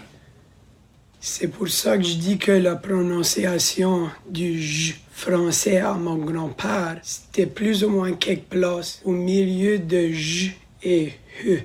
[1.19, 6.99] C'est pour ça que je dis que la prononciation du J français à mon grand-père,
[7.03, 11.13] c'était plus ou moins quelque place au milieu de J et
[11.45, 11.59] E.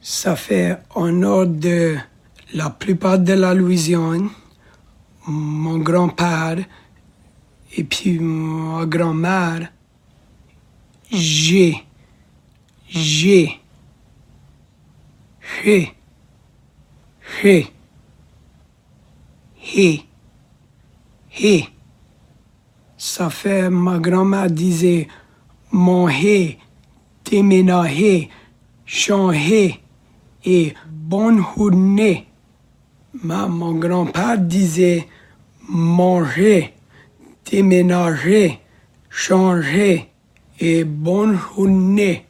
[0.00, 1.96] Ça fait en ordre de
[2.54, 4.30] la plupart de la Louisiane,
[5.26, 6.58] mon grand-père
[7.76, 9.70] et puis ma grand-mère,
[11.10, 11.84] G,
[12.88, 13.58] G,
[15.64, 15.92] G,
[17.40, 17.72] G.
[19.74, 20.04] Hé.
[21.30, 21.68] Hé.
[22.96, 25.08] Ça fait, ma grand-mère disait,
[25.72, 26.58] mon hé,
[27.24, 28.28] déménager,
[28.84, 29.80] changer
[30.44, 32.26] et bonne journée.
[33.24, 35.08] Ma, mon grand-père disait,
[35.68, 36.74] manger,
[37.50, 38.60] déménager,
[39.08, 40.10] changer
[40.60, 42.26] et bonne journée.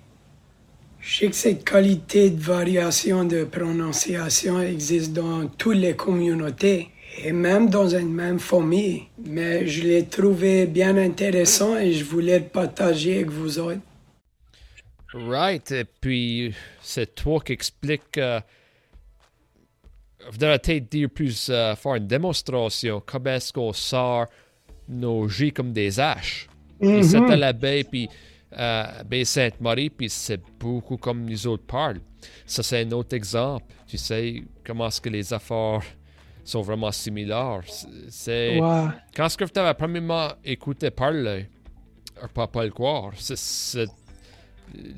[1.02, 6.90] Je sais que cette qualité de variation de prononciation existe dans toutes les communautés
[7.24, 12.38] et même dans une même famille, mais je l'ai trouvé bien intéressant et je voulais
[12.38, 13.80] le partager avec vous autres.
[15.12, 15.72] Right.
[15.72, 18.16] Et puis, c'est toi qui explique.
[18.16, 18.40] Euh,
[20.30, 23.02] faudrait peut-être dire plus, euh, faire une démonstration.
[23.04, 24.28] Comment est-ce qu'on sort
[24.88, 26.46] nos J comme des H?
[26.80, 27.02] Mhm.
[27.02, 28.08] C'est à la baie, puis
[28.58, 32.00] euh, baie Sainte-Marie, puis c'est beaucoup comme les autres parlent.
[32.46, 33.66] Ça, c'est un autre exemple.
[33.86, 35.80] Tu sais comment est-ce que les affaires
[36.44, 37.60] sont vraiment similaires.
[38.08, 38.86] C'est Ouais.
[39.14, 41.48] quand est-ce que tu avais premièrement écouté parler,
[42.22, 43.86] ou pas, pas le croire, c'est,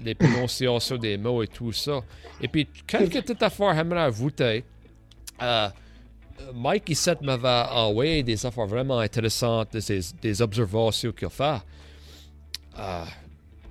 [0.04, 2.00] les prononciations des mots et tout ça.
[2.40, 4.64] Et puis, quelques petites affaires j'aimerais ajouter.
[5.42, 5.68] Euh,
[6.54, 11.58] Mike ici m'avait envoyé des affaires vraiment intéressantes, des, des observations qu'il fait.
[12.78, 13.04] Euh,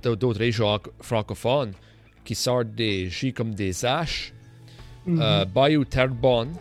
[0.09, 1.73] d'autres régions francophones
[2.23, 4.31] qui sortent des J comme des H.
[5.07, 6.53] Euh, Bayou Terrebonne.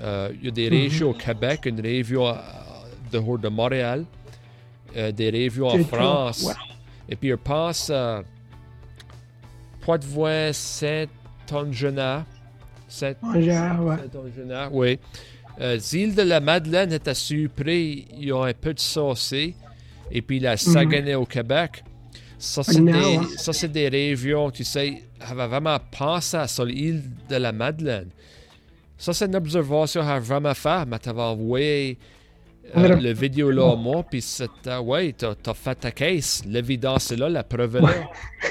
[0.00, 2.34] Euh, Il y a des régions au Québec, une région
[3.12, 4.04] dehors de Montréal,
[4.96, 6.48] euh, des régions en France.
[7.08, 8.20] Et puis, je pense euh,
[9.80, 12.24] Poitevin, Saint-Ongenat.
[12.88, 13.96] Saint Angers, ouais.
[13.96, 14.98] Saint-Ongenat, oui.
[15.60, 19.54] Euh, les îles de la Madeleine est à Supré, ils ont un peu de aussi.
[20.10, 21.82] Et puis la Saguenay au Québec.
[22.38, 23.36] Ça, c'est Saguenay, des, ouais.
[23.36, 28.10] ça, c'est des régions, tu sais, j'avais vraiment pensé à sur l'île de la Madeleine.
[28.98, 31.98] Ça, c'est une observation j'ai vraiment fait, mais t'avais envoyé
[32.76, 36.42] euh, le vidéo là à moi, puis c'était, ouais, t'as, fait ta case.
[36.46, 38.08] L'évidence est là, la preuve est là.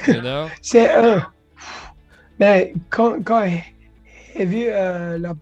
[0.07, 0.47] You know?
[0.61, 1.25] C'est un.
[2.39, 3.47] Mais quand, quand
[4.35, 5.33] j'ai vu euh, la,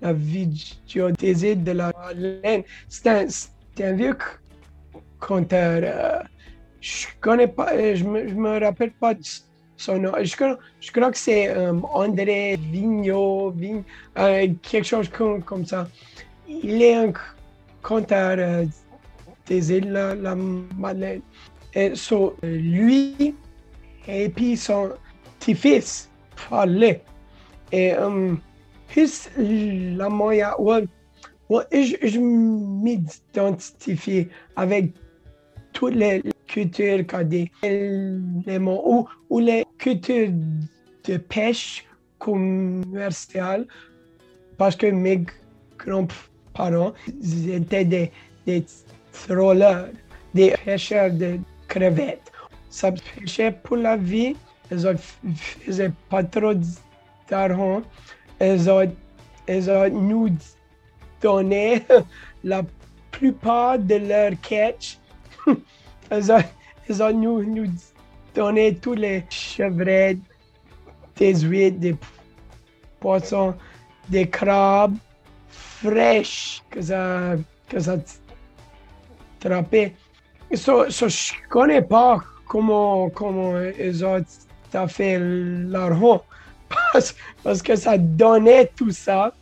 [0.00, 3.26] la vidéo des îles de la Madeleine, c'est un,
[3.84, 4.16] un vieux
[5.18, 6.24] conteur.
[6.80, 9.22] Je connais pas, euh, je me, me rappelle pas de
[9.76, 10.12] son nom.
[10.22, 10.58] Je crois,
[11.10, 13.82] que c'est euh, André Vigneault, Vign-
[14.18, 15.88] euh, quelque chose comme, ça.
[16.48, 17.14] Il est un c-
[17.82, 18.64] conteur euh,
[19.46, 21.22] des îles la, la Madeleine.
[21.74, 23.34] Et so, lui,
[24.06, 24.90] et puis son
[25.38, 26.08] petit-fils
[26.48, 27.02] parlait.
[27.70, 27.92] Et
[28.88, 30.84] plus la moyen, ouais,
[31.50, 34.94] ouais, je, je m'identifie avec
[35.72, 36.22] toutes les
[36.58, 40.30] cultures des éléments ou, ou les cultures
[41.04, 41.84] de pêche
[42.18, 43.66] commerciale
[44.56, 45.24] parce que mes
[45.78, 46.92] grands-parents
[47.48, 48.10] étaient des,
[48.46, 48.64] des
[49.12, 49.88] trollers,
[50.34, 51.38] des pêcheurs de
[51.68, 52.32] crevettes.
[52.70, 54.34] Ça pêchait pour la vie,
[54.70, 54.94] ils ne
[55.34, 56.54] faisaient pas trop
[57.30, 57.82] d'argent,
[58.40, 58.92] ils ont,
[59.48, 60.28] ils ont nous
[61.22, 61.82] donné
[62.44, 62.62] la
[63.12, 64.98] plupart de leur catch.
[66.10, 67.70] ils, ont, nous, nous
[68.34, 70.18] donné tous les chevrettes,
[71.16, 71.96] des huîtres, des
[73.00, 73.54] poissons,
[74.08, 74.96] des crabes
[75.48, 77.34] fraîches que ça,
[77.68, 77.96] que ça.
[80.54, 86.24] So, so, je connais pas comment, comment ils ont fait l'argent
[86.92, 89.32] parce, parce que ça donnait tout ça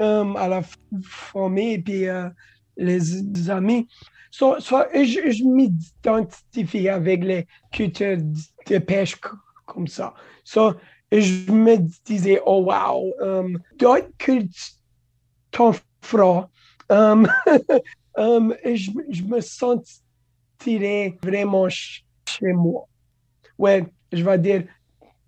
[0.00, 0.62] euh, à la
[1.02, 2.28] famille et puis euh,
[2.76, 3.86] les amis.
[4.30, 8.18] So, so, je, je m'identifie avec les cultures
[8.66, 9.16] de pêche
[9.66, 10.14] comme ça.
[10.44, 10.74] So,
[11.10, 16.48] je me disais, oh wow, um, d'autres cultures froid,
[16.90, 17.26] um,
[18.16, 22.86] um, je, je me sentirais vraiment ch- chez moi.
[23.58, 24.64] Ouais, je vais dire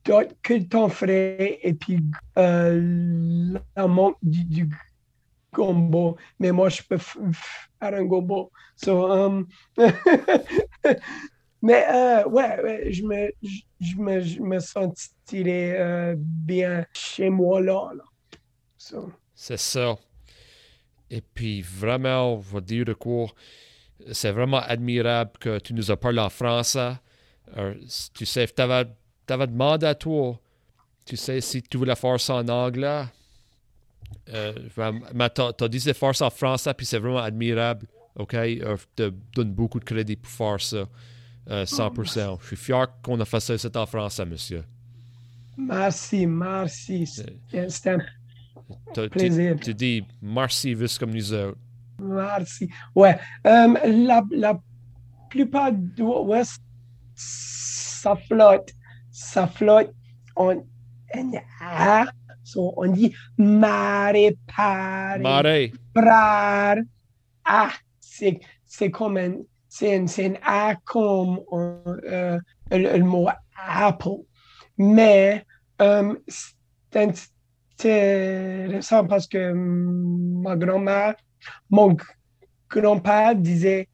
[0.04, 2.00] d'autres ton frère et puis
[2.38, 4.68] euh, la manque du, du
[5.52, 6.16] gombo.
[6.38, 7.22] Mais moi, je peux faire
[7.80, 8.50] un gombo.
[8.76, 9.46] So, um,
[11.62, 13.32] mais euh, ouais, je me,
[13.80, 17.90] je me, je me sentirais euh, bien chez moi là.
[17.96, 18.04] là.
[18.76, 19.96] So, C'est ça.
[21.10, 23.28] Et puis, vraiment, on va dire de quoi.
[24.12, 26.92] C'est vraiment admirable que tu nous as parlé en français.
[27.56, 27.74] Euh,
[28.14, 28.86] tu sais, tu avais,
[29.46, 30.38] demandé à toi,
[31.04, 33.04] tu sais, si tu voulais faire ça en anglais.
[34.30, 34.52] Euh,
[35.34, 37.86] tu as dit faire ça en français, puis c'est vraiment admirable.
[38.16, 38.34] OK?
[38.34, 40.86] Euh, je te donne beaucoup de crédit pour faire ça.
[41.50, 42.38] Euh, 100%.
[42.42, 44.64] Je suis fier qu'on a fait ça en français, monsieur.
[45.56, 47.06] merci, merci.
[47.06, 47.98] C'est c'est un
[49.10, 49.56] Plaisir.
[49.60, 51.56] Tu, dis merci, juste comme nous autres.
[52.00, 52.70] Merci.
[52.94, 53.18] Ouais.
[53.46, 54.60] Euh, la, la
[55.30, 56.60] plupart du Ouest,
[57.14, 58.70] ça flotte.
[59.10, 59.92] Ça flotte
[60.36, 60.54] en,
[61.14, 62.06] en A.
[62.48, 65.72] So, on dit mare, pare, Maré.
[65.94, 66.82] frère.
[67.44, 67.70] Ah,
[68.00, 69.34] c'est c'est comme un,
[69.68, 72.38] c'est un, c'est un A comme euh,
[72.70, 74.24] le, le mot apple.
[74.78, 75.44] Mais
[75.82, 77.12] euh, c'est
[77.78, 81.14] intéressant parce que ma grand-mère,
[81.68, 81.96] mon
[82.70, 83.88] grand-père disait,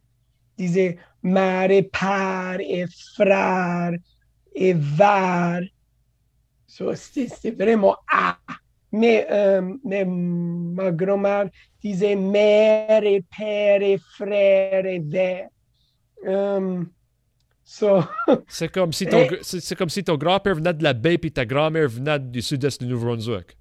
[0.57, 2.87] disait mère, père et
[3.17, 3.93] frère.
[4.55, 5.61] et var.
[6.95, 8.37] C'était vraiment A.
[8.93, 11.49] Mais, euh, mais ma grand-mère
[11.83, 15.49] disait mère et père et frère et ver.
[16.27, 16.89] Um,
[17.64, 18.03] so,
[18.49, 21.45] C'est comme si ton, c'est comme si ton grand-père venait de la baie puis ta
[21.45, 23.57] grand-mère venait du sud-est du Nouveau-Brunswick.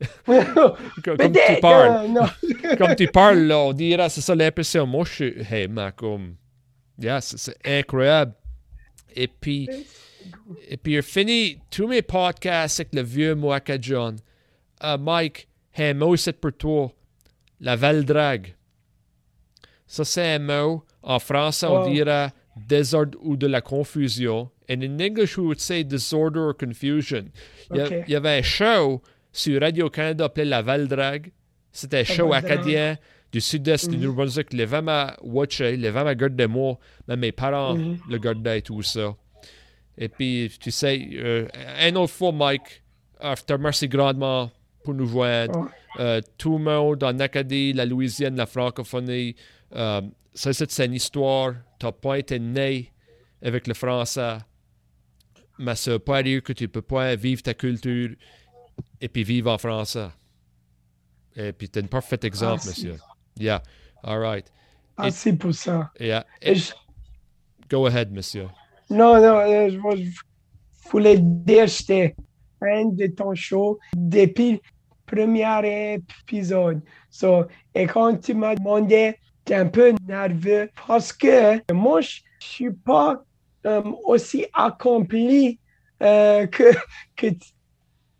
[0.26, 2.04] Comme, comme tu parles.
[2.04, 2.26] euh, non.
[2.76, 4.84] comme tu parles, là, on dirait, c'est ça l'impression.
[4.84, 6.34] Moi, je suis, hey, man, comme,
[7.00, 8.34] yeah, c'est incroyable.
[9.14, 9.68] Et puis,
[10.68, 14.16] et puis, j'ai fini tous mes podcasts avec le vieux Moaka John.
[14.84, 16.92] Euh, Mike, un mot, c'est pour toi.
[17.60, 18.54] La valdrague.
[19.86, 20.84] Ça, c'est un mot.
[21.02, 21.88] En français, on Oh.
[21.88, 24.50] dirait désordre ou de la confusion.
[24.70, 27.26] And in English, we would say disorder or confusion.
[27.74, 29.02] Il y, il avait un show
[29.32, 31.32] sur Radio-Canada appelé La Valdrague.
[31.72, 32.96] C'était un show acadien
[33.32, 34.02] du sud-est du Mhm.
[34.02, 34.52] Nouveau-Brunswick.
[34.52, 37.98] Les femmes à watcher, les femmes à garder moi, même mes parents Mhm.
[38.08, 39.14] le gardaient et tout ça.
[39.98, 41.46] Et puis, tu sais, euh,
[41.78, 42.82] un autre fois, Mike,
[43.22, 44.50] euh, je te remercie grandement
[44.84, 45.68] pour nous joindre.
[46.00, 49.36] Euh, tout le monde en Acadie, la Louisiane, la francophonie,
[49.74, 50.00] euh,
[50.34, 51.54] ça, c'est une histoire.
[51.78, 52.90] Tu n'as pas été né
[53.42, 54.38] avec le français,
[55.58, 58.10] mais ça ne veut pas dire que tu ne peux pas vivre ta culture
[59.00, 60.08] et puis vivre en français.
[61.36, 62.86] Et puis, tu es un parfait exemple, Ah, si.
[62.86, 62.96] monsieur.
[63.38, 63.62] Yeah,
[64.02, 64.50] all right.
[64.96, 65.90] Ah, c'est pour ça.
[66.00, 66.24] Yeah.
[66.40, 66.54] Et
[67.68, 68.48] Go ahead, monsieur.
[68.92, 69.78] Non, non, euh, je
[70.90, 72.14] voulais dire j'étais
[72.60, 74.60] fan de ton show depuis le
[75.06, 76.82] premier épisode.
[77.08, 82.46] So, et quand tu m'as demandé, j'étais un peu nerveux parce que moi, je ne
[82.46, 83.24] suis pas
[83.64, 85.58] euh, aussi accompli
[86.02, 86.64] euh, que,
[87.16, 87.28] que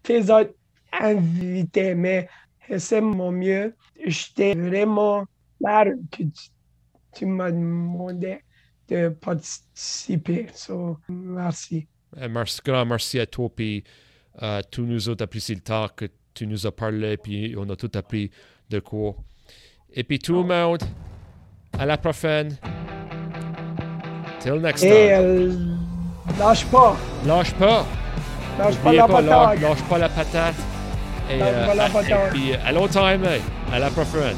[0.03, 0.55] tes autres
[0.91, 2.31] invités, mais
[2.79, 3.77] c'est mon mieux.
[4.07, 5.27] J'étais vraiment
[5.59, 6.23] fier que
[7.13, 8.39] tu m'as demandé
[8.93, 10.47] de participer.
[10.55, 11.87] So, merci.
[12.21, 13.83] Un merci, grand merci à toi, puis
[14.43, 17.77] euh, tous nous autres apprécié le temps que tu nous as parlé, puis on a
[17.77, 18.31] tout appris
[18.71, 19.15] de quoi.
[19.95, 20.83] Et puis tout le monde,
[21.79, 22.57] à la prochaine.
[24.41, 24.97] Till next Et time.
[25.13, 25.57] euh,
[26.39, 27.87] lâche pas, Lâche pas.
[28.59, 29.61] lâche pas la pas, patate.
[29.61, 30.55] lâche pas la patate.
[31.31, 33.41] Et, Lâche pas la à- et puis à long time, hey.
[33.73, 34.37] à la prochaine.